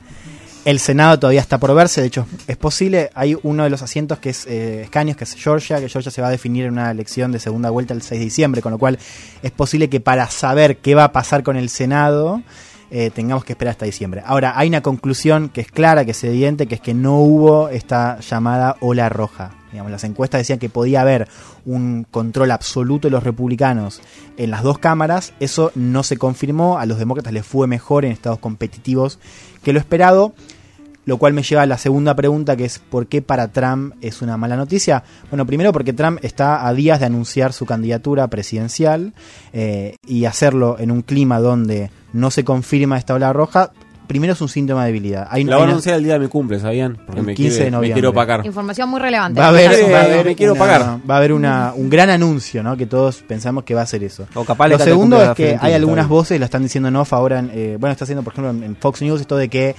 el 0.66 0.80
Senado 0.80 1.16
todavía 1.16 1.40
está 1.40 1.58
por 1.58 1.72
verse, 1.76 2.00
de 2.00 2.08
hecho 2.08 2.26
es 2.48 2.56
posible. 2.56 3.10
Hay 3.14 3.36
uno 3.44 3.62
de 3.62 3.70
los 3.70 3.82
asientos 3.82 4.18
que 4.18 4.30
es 4.30 4.48
eh, 4.48 4.82
escaños, 4.82 5.16
que 5.16 5.22
es 5.22 5.34
Georgia, 5.34 5.78
que 5.78 5.88
Georgia 5.88 6.10
se 6.10 6.20
va 6.20 6.26
a 6.26 6.30
definir 6.32 6.64
en 6.64 6.72
una 6.72 6.90
elección 6.90 7.30
de 7.30 7.38
segunda 7.38 7.70
vuelta 7.70 7.94
el 7.94 8.02
6 8.02 8.18
de 8.18 8.24
diciembre, 8.24 8.62
con 8.62 8.72
lo 8.72 8.78
cual 8.78 8.98
es 9.44 9.52
posible 9.52 9.88
que 9.88 10.00
para 10.00 10.28
saber 10.28 10.78
qué 10.78 10.96
va 10.96 11.04
a 11.04 11.12
pasar 11.12 11.44
con 11.44 11.56
el 11.56 11.68
Senado 11.68 12.42
eh, 12.90 13.10
tengamos 13.14 13.44
que 13.44 13.52
esperar 13.52 13.70
hasta 13.70 13.84
diciembre. 13.84 14.24
Ahora, 14.26 14.54
hay 14.56 14.66
una 14.66 14.82
conclusión 14.82 15.50
que 15.50 15.60
es 15.60 15.70
clara, 15.70 16.04
que 16.04 16.10
es 16.10 16.24
evidente, 16.24 16.66
que 16.66 16.74
es 16.74 16.80
que 16.80 16.94
no 16.94 17.20
hubo 17.20 17.68
esta 17.68 18.18
llamada 18.18 18.76
ola 18.80 19.08
roja. 19.08 19.52
Las 19.84 20.04
encuestas 20.04 20.40
decían 20.40 20.58
que 20.58 20.70
podía 20.70 21.02
haber 21.02 21.28
un 21.64 22.06
control 22.10 22.50
absoluto 22.50 23.08
de 23.08 23.12
los 23.12 23.22
republicanos 23.22 24.00
en 24.36 24.50
las 24.50 24.62
dos 24.62 24.78
cámaras. 24.78 25.34
Eso 25.38 25.70
no 25.74 26.02
se 26.02 26.16
confirmó. 26.16 26.78
A 26.78 26.86
los 26.86 26.98
demócratas 26.98 27.32
les 27.32 27.46
fue 27.46 27.66
mejor 27.66 28.04
en 28.04 28.12
estados 28.12 28.38
competitivos 28.38 29.18
que 29.62 29.72
lo 29.72 29.78
esperado. 29.78 30.34
Lo 31.06 31.16
cual 31.18 31.32
me 31.32 31.42
lleva 31.42 31.62
a 31.62 31.66
la 31.66 31.78
segunda 31.78 32.14
pregunta, 32.14 32.56
que 32.56 32.64
es 32.64 32.78
¿por 32.78 33.06
qué 33.06 33.22
para 33.22 33.48
Trump 33.48 33.94
es 34.00 34.20
una 34.22 34.36
mala 34.36 34.56
noticia? 34.56 35.02
Bueno, 35.30 35.46
primero 35.46 35.72
porque 35.72 35.92
Trump 35.92 36.18
está 36.22 36.66
a 36.66 36.74
días 36.74 37.00
de 37.00 37.06
anunciar 37.06 37.52
su 37.52 37.64
candidatura 37.64 38.26
presidencial 38.28 39.14
eh, 39.52 39.96
y 40.06 40.24
hacerlo 40.24 40.76
en 40.78 40.90
un 40.90 41.02
clima 41.02 41.38
donde 41.40 41.90
no 42.12 42.30
se 42.30 42.44
confirma 42.44 42.98
esta 42.98 43.14
ola 43.14 43.32
roja, 43.32 43.70
primero 44.08 44.32
es 44.32 44.40
un 44.40 44.48
síntoma 44.48 44.82
de 44.82 44.88
debilidad. 44.88 45.28
Hay, 45.30 45.44
la 45.44 45.56
van 45.56 45.68
a 45.68 45.70
anunciar 45.70 45.96
el 45.96 46.02
día 46.04 46.14
de 46.14 46.18
mi 46.20 46.28
cumple, 46.28 46.58
¿sabían? 46.60 46.96
Porque 47.06 47.20
El 47.20 47.26
me 47.26 47.34
15 47.34 47.50
de 47.50 47.56
quiere- 47.56 47.70
me 47.70 47.76
noviembre. 47.76 47.94
quiero 47.94 48.10
opacar. 48.10 48.44
Información 48.46 48.88
muy 48.88 49.00
relevante. 49.00 49.38
va 49.40 49.46
a 49.46 49.48
haber, 49.50 49.72
Eh, 49.72 49.92
va 49.92 49.98
a 50.00 50.04
haber 50.04 50.26
me 50.26 50.34
quiero 50.36 50.52
una- 50.54 50.58
pagar. 50.60 50.98
va 51.08 51.14
a 51.14 51.18
haber 51.18 51.32
una, 51.32 51.72
un 51.74 51.88
gran 51.88 52.10
anuncio, 52.10 52.62
¿no? 52.64 52.76
Que 52.76 52.86
todos 52.86 53.22
pensamos 53.22 53.62
que 53.64 53.74
va 53.74 53.82
a 53.82 53.86
ser 53.86 54.02
eso. 54.02 54.26
O 54.34 54.44
capaz 54.44 54.66
Lo 54.68 54.78
segundo 54.80 55.22
es 55.22 55.30
que 55.36 55.56
hay 55.60 55.72
algunas 55.72 56.08
voces, 56.08 56.38
lo 56.40 56.44
están 56.46 56.62
diciendo 56.64 56.88
en 56.88 56.96
off 56.96 57.12
ahora, 57.12 57.38
en, 57.38 57.50
eh, 57.52 57.76
bueno, 57.78 57.92
está 57.92 58.04
haciendo 58.04 58.24
por 58.24 58.32
ejemplo 58.32 58.50
en, 58.50 58.62
en 58.64 58.76
Fox 58.76 59.02
News 59.02 59.20
esto 59.20 59.36
de 59.36 59.48
que 59.48 59.74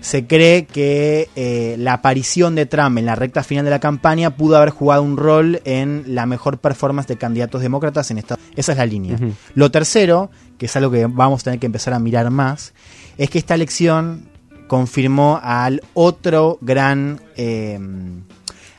se 0.00 0.26
cree 0.26 0.66
que 0.66 1.28
eh, 1.36 1.76
la 1.78 1.94
aparición 1.94 2.54
de 2.54 2.66
Trump 2.66 2.98
en 2.98 3.06
la 3.06 3.14
recta 3.14 3.42
final 3.42 3.64
de 3.64 3.70
la 3.70 3.80
campaña 3.80 4.36
pudo 4.36 4.56
haber 4.56 4.70
jugado 4.70 5.02
un 5.02 5.16
rol 5.16 5.60
en 5.64 6.04
la 6.06 6.26
mejor 6.26 6.58
performance 6.58 7.08
de 7.08 7.16
candidatos 7.16 7.62
demócratas 7.62 8.10
en 8.10 8.18
Estados 8.18 8.44
Esa 8.56 8.72
es 8.72 8.78
la 8.78 8.86
línea. 8.86 9.18
Lo 9.54 9.70
tercero, 9.70 10.30
que 10.56 10.66
es 10.66 10.76
algo 10.76 10.90
que 10.90 11.06
vamos 11.06 11.40
a 11.40 11.44
tener 11.44 11.60
que 11.60 11.66
empezar 11.66 11.94
a 11.94 11.98
mirar 11.98 12.30
más, 12.30 12.74
es 13.16 13.30
que 13.30 13.38
esta 13.38 13.54
elección 13.54 14.28
confirmó 14.66 15.40
al 15.42 15.82
otro 15.94 16.58
gran... 16.60 17.20
eh, 17.36 17.78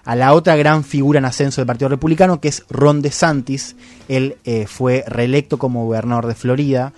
a 0.10 0.16
la 0.16 0.34
otra 0.34 0.56
gran 0.56 0.84
figura 0.84 1.20
en 1.20 1.26
ascenso 1.26 1.62
del 1.62 1.68
Partido 1.68 1.88
Republicano, 1.88 2.42
que 2.42 2.48
es 2.48 2.66
Ron 2.68 3.04
DeSantis. 3.04 3.76
Él 4.08 4.38
eh, 4.44 4.66
fue 4.66 5.04
reelecto 5.06 5.60
como 5.60 5.86
gobernador 5.86 6.26
de 6.26 6.34
Florida. 6.34 6.94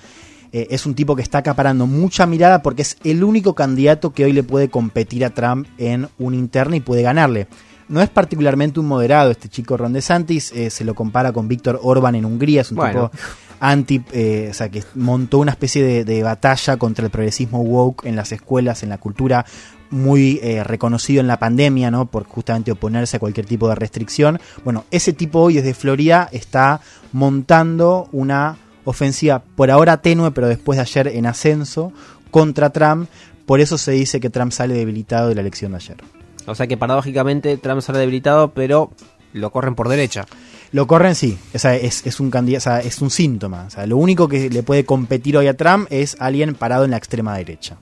Eh, 0.54 0.68
es 0.70 0.86
un 0.86 0.96
tipo 0.96 1.16
que 1.16 1.22
está 1.22 1.40
acaparando 1.40 1.88
mucha 1.88 2.26
mirada 2.26 2.62
porque 2.62 2.82
es 2.82 2.98
el 3.04 3.24
único 3.24 3.56
candidato 3.56 4.14
que 4.14 4.26
hoy 4.26 4.34
le 4.34 4.44
puede 4.44 4.70
competir 4.70 5.24
a 5.24 5.30
Trump 5.30 5.68
en 5.78 6.10
un 6.20 6.34
interno 6.34 6.76
y 6.76 6.82
puede 6.82 7.02
ganarle. 7.02 7.48
No 7.88 8.02
es 8.02 8.10
particularmente 8.10 8.80
un 8.80 8.88
moderado 8.88 9.32
este 9.32 9.50
chico 9.50 9.76
Ron 9.76 9.94
DeSantis, 9.94 10.52
eh, 10.54 10.70
se 10.70 10.86
lo 10.86 10.96
compara 10.96 11.34
con 11.34 11.48
Víctor 11.48 11.80
Orban 11.84 12.16
en 12.16 12.26
Hungría, 12.26 12.62
es 12.62 12.72
un 12.72 12.78
Bueno. 12.78 13.10
tipo 13.12 13.24
anti, 13.60 14.02
eh, 14.12 14.48
o 14.50 14.54
sea, 14.54 14.70
que 14.70 14.84
montó 14.96 15.38
una 15.38 15.52
especie 15.52 15.84
de, 15.84 16.04
de 16.04 16.24
batalla 16.24 16.78
contra 16.78 17.06
el 17.06 17.12
progresismo 17.12 17.62
woke 17.62 18.06
en 18.06 18.16
las 18.16 18.32
escuelas, 18.32 18.82
en 18.82 18.90
la 18.90 18.98
cultura, 18.98 19.46
muy 19.92 20.40
eh, 20.42 20.64
reconocido 20.64 21.22
en 21.22 21.28
la 21.28 21.38
pandemia, 21.38 21.92
¿no? 21.92 22.08
Por 22.08 22.26
justamente 22.26 22.72
oponerse 22.72 23.18
a 23.18 23.20
cualquier 23.20 23.46
tipo 23.46 23.70
de 23.70 23.76
restricción. 23.76 24.40
Bueno, 24.64 24.86
ese 24.90 25.14
tipo 25.14 25.42
hoy 25.42 25.56
desde 25.56 25.74
Florida 25.74 26.28
está 26.32 26.82
montando 27.12 28.08
una 28.12 28.58
ofensiva 28.84 29.44
por 29.56 29.72
ahora 29.72 30.02
tenue, 30.02 30.32
pero 30.32 30.48
después 30.48 30.78
de 30.78 30.82
ayer 30.82 31.08
en 31.10 31.26
ascenso, 31.26 31.92
contra 32.32 32.72
Trump. 32.72 33.10
Por 33.46 33.60
eso 33.60 33.78
se 33.78 33.92
dice 33.92 34.20
que 34.20 34.30
Trump 34.30 34.52
sale 34.52 34.74
debilitado 34.74 35.30
de 35.30 35.36
la 35.36 35.42
elección 35.42 35.72
de 35.72 35.78
ayer. 35.78 35.98
O 36.46 36.56
sea 36.56 36.68
que 36.68 36.78
paradójicamente 36.78 37.58
Trump 37.58 37.82
sale 37.82 38.00
debilitado, 38.00 38.52
pero 38.52 38.92
lo 39.34 39.52
corren 39.52 39.76
por 39.76 39.90
derecha. 39.90 40.26
Lo 40.72 40.88
corren, 40.88 41.16
sí. 41.16 41.38
O 41.54 41.60
sea, 41.60 41.76
es, 41.76 42.06
es 42.06 42.20
un 42.20 42.34
o 42.34 42.60
sea, 42.60 42.80
es 42.80 43.02
un 43.02 43.10
síntoma. 43.10 43.66
O 43.68 43.70
sea, 43.70 43.86
lo 43.86 43.98
único 43.98 44.28
que 44.28 44.50
le 44.50 44.64
puede 44.64 44.86
competir 44.86 45.38
hoy 45.38 45.48
a 45.48 45.58
Trump 45.58 45.88
es 45.90 46.16
alguien 46.20 46.56
parado 46.56 46.86
en 46.86 46.92
la 46.92 46.98
extrema 46.98 47.36
derecha. 47.36 47.78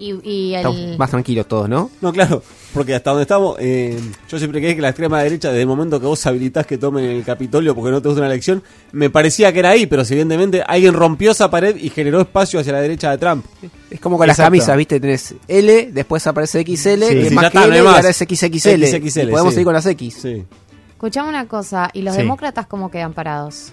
Y, 0.00 0.14
y 0.22 0.50
el... 0.54 0.58
Estamos 0.58 0.98
más 0.98 1.10
tranquilos 1.10 1.48
todos, 1.48 1.68
¿no? 1.68 1.90
No, 2.00 2.12
claro, 2.12 2.42
porque 2.72 2.94
hasta 2.94 3.10
donde 3.10 3.22
estamos, 3.22 3.56
eh, 3.58 3.98
yo 4.28 4.38
siempre 4.38 4.60
creí 4.60 4.76
que 4.76 4.80
la 4.80 4.90
extrema 4.90 5.20
derecha, 5.22 5.48
desde 5.48 5.62
el 5.62 5.66
momento 5.66 5.98
que 6.00 6.06
vos 6.06 6.24
habilitás 6.26 6.66
que 6.66 6.78
tomen 6.78 7.04
el 7.04 7.24
Capitolio 7.24 7.74
porque 7.74 7.90
no 7.90 8.00
te 8.00 8.08
gusta 8.08 8.20
una 8.22 8.30
elección, 8.30 8.62
me 8.92 9.10
parecía 9.10 9.52
que 9.52 9.58
era 9.58 9.70
ahí, 9.70 9.86
pero 9.86 10.02
evidentemente 10.02 10.62
alguien 10.66 10.94
rompió 10.94 11.32
esa 11.32 11.50
pared 11.50 11.74
y 11.76 11.90
generó 11.90 12.20
espacio 12.20 12.60
hacia 12.60 12.72
la 12.74 12.80
derecha 12.80 13.10
de 13.10 13.18
Trump. 13.18 13.44
Es 13.90 13.98
como 14.00 14.16
con 14.18 14.26
las 14.28 14.36
Exacto. 14.38 14.46
camisas, 14.52 14.76
¿viste? 14.76 15.00
Tenés 15.00 15.34
L, 15.48 15.90
después 15.92 16.26
aparece 16.28 16.62
XL, 16.62 16.74
Sí, 16.76 17.14
que 17.14 17.26
es 17.26 17.32
más 17.32 17.42
ya 17.46 17.50
que 17.50 17.58
está, 17.58 17.64
L, 17.68 17.76
no 17.78 17.82
y 17.82 17.86
más. 17.86 17.96
ahora 17.96 18.08
es 18.10 18.16
XXL. 18.18 18.86
XXL, 18.86 19.20
Y 19.22 19.30
podemos 19.32 19.52
sí. 19.52 19.54
seguir 19.54 19.64
con 19.64 19.74
las 19.74 19.86
X. 19.86 20.18
Sí. 20.22 20.44
Escuchame 20.92 21.28
una 21.28 21.46
cosa, 21.48 21.90
¿y 21.92 22.02
los 22.02 22.14
Sí. 22.14 22.20
demócratas 22.22 22.66
cómo 22.68 22.90
quedan 22.90 23.12
parados? 23.14 23.72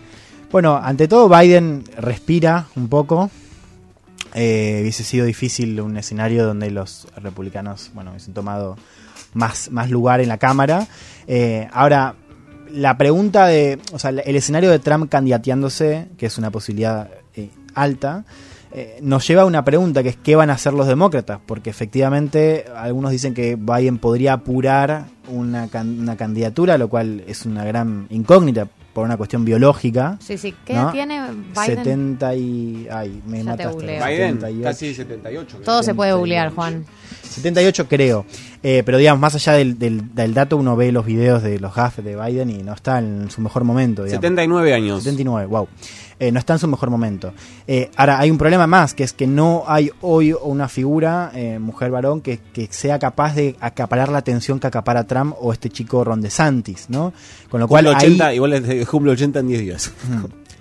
Bueno, 0.51 0.75
ante 0.81 1.07
todo 1.07 1.27
Biden 1.29 1.83
respira 1.97 2.65
un 2.75 2.87
poco. 2.87 3.29
Eh, 4.37 4.79
hubiese 4.81 5.05
sido 5.05 5.25
difícil 5.25 5.79
un 5.79 5.95
escenario 5.95 6.45
donde 6.45 6.69
los 6.69 7.07
republicanos, 7.15 7.89
bueno, 7.93 8.11
hubiesen 8.11 8.33
tomado 8.33 8.75
más, 9.33 9.71
más 9.71 9.89
lugar 9.89 10.19
en 10.19 10.27
la 10.27 10.37
Cámara. 10.37 10.87
Eh, 11.25 11.69
ahora, 11.71 12.15
la 12.69 12.97
pregunta 12.97 13.47
de, 13.47 13.79
o 13.93 13.99
sea, 13.99 14.09
el 14.09 14.35
escenario 14.35 14.69
de 14.71 14.79
Trump 14.79 15.09
candidateándose, 15.09 16.09
que 16.17 16.25
es 16.25 16.37
una 16.37 16.51
posibilidad 16.51 17.09
eh, 17.33 17.49
alta, 17.75 18.25
eh, 18.73 18.99
nos 19.01 19.25
lleva 19.25 19.43
a 19.43 19.45
una 19.45 19.63
pregunta 19.63 20.03
que 20.03 20.09
es 20.09 20.17
qué 20.17 20.35
van 20.35 20.49
a 20.49 20.53
hacer 20.55 20.73
los 20.73 20.85
demócratas, 20.87 21.39
porque 21.45 21.69
efectivamente 21.69 22.65
algunos 22.75 23.11
dicen 23.11 23.33
que 23.33 23.55
Biden 23.55 23.99
podría 23.99 24.33
apurar 24.33 25.05
una, 25.29 25.69
can- 25.69 25.97
una 26.01 26.17
candidatura, 26.17 26.77
lo 26.77 26.89
cual 26.89 27.23
es 27.25 27.45
una 27.45 27.63
gran 27.63 28.07
incógnita 28.09 28.67
por 28.95 29.03
una 29.05 29.17
cuestión 29.17 29.43
biológica. 29.43 30.17
Sí, 30.21 30.37
sí. 30.37 30.55
¿Qué 30.63 30.73
¿no? 30.73 30.89
tiene 30.93 31.19
Biden? 31.29 31.65
70 31.83 32.35
y... 32.35 32.87
Ay, 32.89 33.21
me 33.27 33.39
Ya 33.39 33.43
te 33.43 33.49
mataste. 33.65 33.73
googleo. 33.73 34.05
Biden, 34.07 34.33
78. 34.35 34.63
casi 34.63 34.95
78. 34.95 35.47
creo. 35.57 35.61
Todo 35.65 35.83
se 35.83 35.93
puede 35.93 36.11
78. 36.11 36.17
googlear, 36.17 36.49
Juan. 36.53 36.85
78 37.23 37.87
creo. 37.89 38.25
Eh, 38.63 38.83
pero 38.85 38.97
digamos, 38.97 39.19
más 39.19 39.35
allá 39.35 39.51
del, 39.51 39.77
del- 39.77 40.15
del 40.15 40.33
dato, 40.33 40.55
uno 40.55 40.77
ve 40.77 40.93
los 40.93 41.05
videos 41.05 41.43
de 41.43 41.59
los 41.59 41.75
gafes 41.75 42.05
de 42.05 42.15
Biden 42.15 42.49
y 42.49 42.63
no 42.63 42.73
está 42.73 42.99
en 42.99 43.29
su 43.29 43.41
mejor 43.41 43.65
momento. 43.65 44.03
digamos. 44.05 44.21
79 44.21 44.73
años. 44.73 45.03
79, 45.03 45.45
wow. 45.47 45.67
Eh, 46.19 46.31
no 46.31 46.39
está 46.39 46.53
en 46.53 46.59
su 46.59 46.67
mejor 46.67 46.89
momento. 46.89 47.33
Eh, 47.67 47.91
ahora, 47.97 48.19
hay 48.19 48.31
un 48.31 48.37
problema 48.37 48.67
más, 48.67 48.93
que 48.93 49.03
es 49.03 49.13
que 49.13 49.27
no 49.27 49.63
hay 49.67 49.91
hoy 50.01 50.33
una 50.33 50.67
figura, 50.69 51.31
eh, 51.33 51.59
mujer-varón, 51.59 52.21
que, 52.21 52.39
que 52.53 52.67
sea 52.71 52.99
capaz 52.99 53.35
de 53.35 53.55
acaparar 53.59 54.09
la 54.09 54.19
atención 54.19 54.59
que 54.59 54.67
acapara 54.67 55.03
Trump 55.05 55.35
o 55.39 55.51
este 55.51 55.69
chico 55.69 56.03
Ron 56.03 56.21
DeSantis, 56.21 56.89
¿no? 56.89 57.11
Con 57.49 57.59
lo 57.59 57.67
cual, 57.67 57.85
Cumple 57.85 57.99
ahí- 58.05 58.07
80, 58.13 58.33
igual 58.33 58.85
cumple 58.89 59.11
80 59.11 59.39
en 59.39 59.47
10 59.47 59.59
días. 59.61 59.91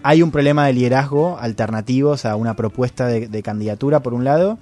hay 0.02 0.22
un 0.22 0.30
problema 0.30 0.66
de 0.66 0.72
liderazgo 0.74 1.38
alternativo, 1.38 2.10
o 2.10 2.16
sea, 2.16 2.36
una 2.36 2.54
propuesta 2.54 3.06
de, 3.06 3.28
de 3.28 3.42
candidatura 3.42 4.00
por 4.00 4.12
un 4.14 4.24
lado. 4.24 4.58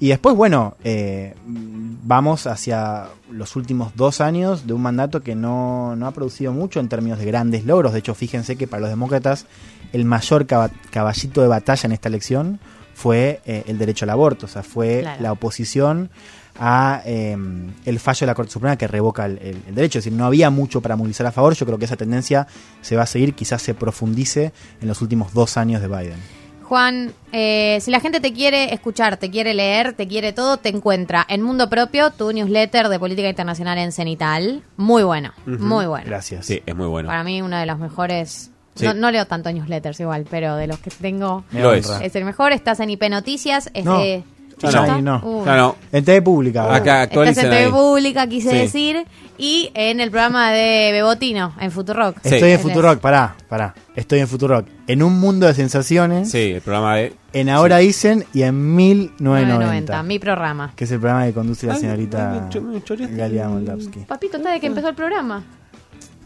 Y 0.00 0.08
después, 0.08 0.36
bueno, 0.36 0.76
eh, 0.84 1.34
vamos 1.46 2.46
hacia 2.46 3.06
los 3.30 3.56
últimos 3.56 3.94
dos 3.96 4.20
años 4.20 4.66
de 4.66 4.72
un 4.72 4.82
mandato 4.82 5.22
que 5.22 5.34
no, 5.34 5.94
no 5.96 6.06
ha 6.06 6.10
producido 6.10 6.52
mucho 6.52 6.80
en 6.80 6.88
términos 6.88 7.18
de 7.18 7.24
grandes 7.24 7.64
logros. 7.64 7.92
De 7.92 8.00
hecho, 8.00 8.14
fíjense 8.14 8.56
que 8.56 8.66
para 8.66 8.80
los 8.82 8.90
demócratas 8.90 9.46
el 9.94 10.04
mayor 10.04 10.46
caba- 10.46 10.70
caballito 10.90 11.40
de 11.40 11.48
batalla 11.48 11.86
en 11.86 11.92
esta 11.92 12.08
elección 12.10 12.60
fue 12.94 13.40
eh, 13.46 13.64
el 13.66 13.78
derecho 13.78 14.04
al 14.04 14.10
aborto, 14.10 14.44
o 14.46 14.48
sea, 14.48 14.62
fue 14.62 15.00
Claro. 15.00 15.22
la 15.22 15.32
oposición 15.32 16.10
a 16.58 17.02
eh, 17.04 17.36
el 17.84 17.98
fallo 17.98 18.20
de 18.20 18.26
la 18.26 18.34
Corte 18.34 18.52
Suprema 18.52 18.76
que 18.76 18.86
revoca 18.86 19.26
el, 19.26 19.38
el- 19.38 19.62
el 19.66 19.74
derecho. 19.74 19.98
Es 19.98 20.04
decir, 20.04 20.16
no 20.16 20.24
había 20.26 20.50
mucho 20.50 20.80
para 20.80 20.94
movilizar 20.94 21.26
a 21.26 21.32
favor. 21.32 21.54
Yo 21.54 21.66
creo 21.66 21.78
que 21.78 21.86
esa 21.86 21.96
tendencia 21.96 22.46
se 22.80 22.94
va 22.94 23.02
a 23.02 23.06
seguir, 23.06 23.34
quizás 23.34 23.60
se 23.62 23.74
profundice 23.74 24.52
en 24.80 24.86
los 24.86 25.02
últimos 25.02 25.32
dos 25.32 25.56
años 25.56 25.80
de 25.80 25.88
Biden. 25.88 26.18
Juan, 26.62 27.12
eh, 27.32 27.78
si 27.82 27.90
la 27.90 28.00
gente 28.00 28.20
te 28.20 28.32
quiere 28.32 28.72
escuchar, 28.72 29.16
te 29.18 29.30
quiere 29.30 29.52
leer, 29.52 29.92
te 29.92 30.06
quiere 30.08 30.32
todo, 30.32 30.56
te 30.56 30.70
encuentra 30.70 31.26
en 31.28 31.42
Mundo 31.42 31.68
Propio, 31.68 32.10
tu 32.10 32.32
newsletter 32.32 32.88
de 32.88 32.98
política 32.98 33.28
internacional 33.28 33.76
en 33.78 33.90
Cenital. 33.92 34.62
Muy 34.76 35.02
bueno, 35.02 35.32
muy 35.44 35.86
bueno. 35.86 36.06
Gracias. 36.06 36.46
Sí, 36.46 36.62
es 36.64 36.74
muy 36.76 36.86
bueno. 36.86 37.08
Para 37.08 37.22
mí 37.24 37.42
uno 37.42 37.56
de 37.58 37.66
los 37.66 37.78
mejores... 37.78 38.50
Sí. 38.74 38.84
No, 38.86 38.94
no 38.94 39.10
leo 39.10 39.26
tanto 39.26 39.52
newsletters 39.52 40.00
igual, 40.00 40.26
pero 40.28 40.56
de 40.56 40.66
los 40.66 40.78
que 40.78 40.90
tengo 40.90 41.44
Lo 41.52 41.72
es. 41.74 41.88
el 42.14 42.24
mejor. 42.24 42.52
Estás 42.52 42.80
en 42.80 42.90
IP 42.90 43.08
Noticias. 43.08 43.70
Es 43.74 43.84
No, 43.84 43.98
de- 44.00 44.24
ya 44.62 44.70
¿Ya 44.70 44.86
no. 45.00 45.20
no. 45.20 45.44
Ya 45.44 45.56
no. 45.56 45.76
En 45.92 46.04
TV 46.04 46.22
Pública. 46.22 46.72
Acá 46.74 47.04
Estás 47.04 47.28
en 47.38 47.50
TV 47.50 47.56
ahí. 47.66 47.70
Pública, 47.70 48.26
quise 48.28 48.50
Sí. 48.50 48.56
decir, 48.56 49.04
y 49.36 49.70
en 49.74 50.00
el 50.00 50.10
programa 50.10 50.52
de 50.52 50.90
Bebotino, 50.92 51.52
en 51.60 51.70
Futurock. 51.72 52.18
Sí. 52.22 52.34
Estoy 52.36 52.52
en 52.52 52.60
Futurock, 52.60 53.00
pará, 53.00 53.34
pará. 53.48 53.74
Estoy 53.96 54.20
en 54.20 54.28
Futurock. 54.28 54.66
En 54.86 55.02
un 55.02 55.18
mundo 55.18 55.46
de 55.48 55.54
sensaciones, 55.54 56.30
Sí, 56.30 56.52
el 56.52 56.60
programa 56.62 56.96
de... 56.96 57.14
en 57.32 57.48
Ahora 57.48 57.78
Dicen 57.78 58.24
y 58.32 58.42
en 58.42 58.54
990, 58.64 59.18
1990. 59.18 60.02
mi 60.04 60.18
programa. 60.20 60.72
Que 60.76 60.84
es 60.84 60.90
el 60.92 61.00
programa 61.00 61.26
que 61.26 61.32
conduce 61.32 61.66
la 61.66 61.74
señorita. 61.76 62.48
Galia 63.10 63.48
Moldavsky. 63.48 64.00
Papito, 64.00 64.36
está 64.36 64.52
de 64.52 64.60
que 64.60 64.66
empezó 64.68 64.88
el 64.88 64.94
programa. 64.94 65.42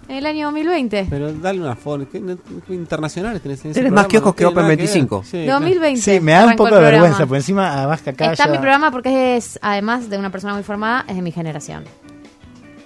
En 0.09 0.16
el 0.16 0.27
año 0.27 0.47
2020. 0.47 1.07
Pero 1.11 1.33
dale 1.35 1.61
una 1.61 1.77
foto. 1.77 2.09
¿Qué, 2.11 2.23
qué 2.66 2.75
internacionales 2.75 3.42
tenés 3.42 3.62
en 3.64 3.73
ese 3.73 3.81
Tenés 3.81 3.92
más 3.92 4.07
kioscos 4.07 4.35
que 4.35 4.47
Open 4.47 4.57
nada 4.57 4.68
ver. 4.68 4.77
25. 4.79 5.23
Sí, 5.25 5.31
claro. 5.44 5.53
2020. 5.61 6.01
Sí, 6.01 6.21
me 6.21 6.33
da 6.33 6.47
un 6.47 6.57
poco 6.57 6.75
de 6.75 6.81
vergüenza, 6.81 7.09
programa. 7.09 7.27
por 7.29 7.37
encima, 7.37 7.73
además 7.79 8.03
que 8.03 8.11
acá 8.11 8.33
Está 8.33 8.47
ya- 8.47 8.51
mi 8.51 8.57
programa 8.59 8.90
porque 8.90 9.37
es, 9.37 9.59
además 9.62 10.09
de 10.09 10.16
una 10.18 10.31
persona 10.31 10.55
muy 10.55 10.62
formada, 10.62 11.05
es 11.09 11.14
de 11.16 11.23
mi 11.23 11.31
generación. 11.31 11.85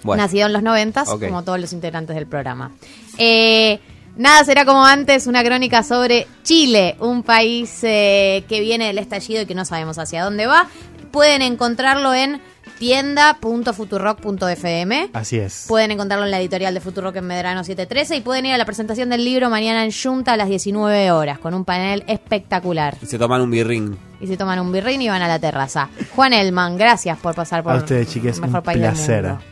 Bueno, 0.02 0.22
Nacido 0.24 0.46
en 0.48 0.52
los 0.52 0.62
90, 0.64 1.02
Ok. 1.04 1.26
como 1.28 1.44
todos 1.44 1.60
los 1.60 1.72
integrantes 1.72 2.16
del 2.16 2.26
programa. 2.26 2.72
Eh, 3.18 3.78
nada 4.16 4.42
será 4.44 4.64
como 4.64 4.84
antes, 4.84 5.28
una 5.28 5.44
crónica 5.44 5.84
sobre 5.84 6.26
Chile, 6.42 6.96
un 6.98 7.22
país 7.22 7.78
eh, 7.84 8.44
que 8.48 8.60
viene 8.60 8.88
del 8.88 8.98
estallido 8.98 9.42
y 9.42 9.46
que 9.46 9.54
no 9.54 9.64
sabemos 9.64 9.98
hacia 9.98 10.24
dónde 10.24 10.46
va. 10.46 10.66
Pueden 11.12 11.40
encontrarlo 11.42 12.12
en 12.14 12.40
tienda.futurock.fm. 12.82 15.10
Así 15.12 15.38
es. 15.38 15.66
Pueden 15.68 15.92
encontrarlo 15.92 16.24
en 16.24 16.32
la 16.32 16.40
editorial 16.40 16.74
de 16.74 16.80
Futurock 16.80 17.14
en 17.14 17.28
Medrano 17.28 17.62
713 17.62 18.16
y 18.16 18.22
pueden 18.22 18.46
ir 18.46 18.54
a 18.54 18.58
la 18.58 18.64
presentación 18.64 19.08
del 19.08 19.24
libro 19.24 19.48
mañana 19.50 19.84
en 19.84 19.92
Junta 19.92 20.32
a 20.32 20.36
las 20.36 20.48
19 20.48 21.12
horas 21.12 21.38
con 21.38 21.54
un 21.54 21.64
panel 21.64 22.02
espectacular. 22.08 22.96
Y 23.00 23.06
se 23.06 23.20
toman 23.20 23.40
un 23.40 23.52
birrín. 23.52 23.96
Y 24.20 24.26
se 24.26 24.36
toman 24.36 24.58
un 24.58 24.72
birrín 24.72 25.00
y 25.00 25.08
van 25.08 25.22
a 25.22 25.28
la 25.28 25.38
terraza. 25.38 25.90
Juan 26.16 26.32
Elman, 26.32 26.76
gracias 26.76 27.16
por 27.18 27.36
pasar 27.36 27.62
por 27.62 27.72
A 27.72 27.76
ustedes, 27.76 28.08
chiques, 28.08 28.38
el 28.38 28.42
mejor 28.42 28.58
un 28.58 28.64
país 28.64 28.80
del 28.80 28.90
placer. 28.90 29.24
mundo. 29.26 29.42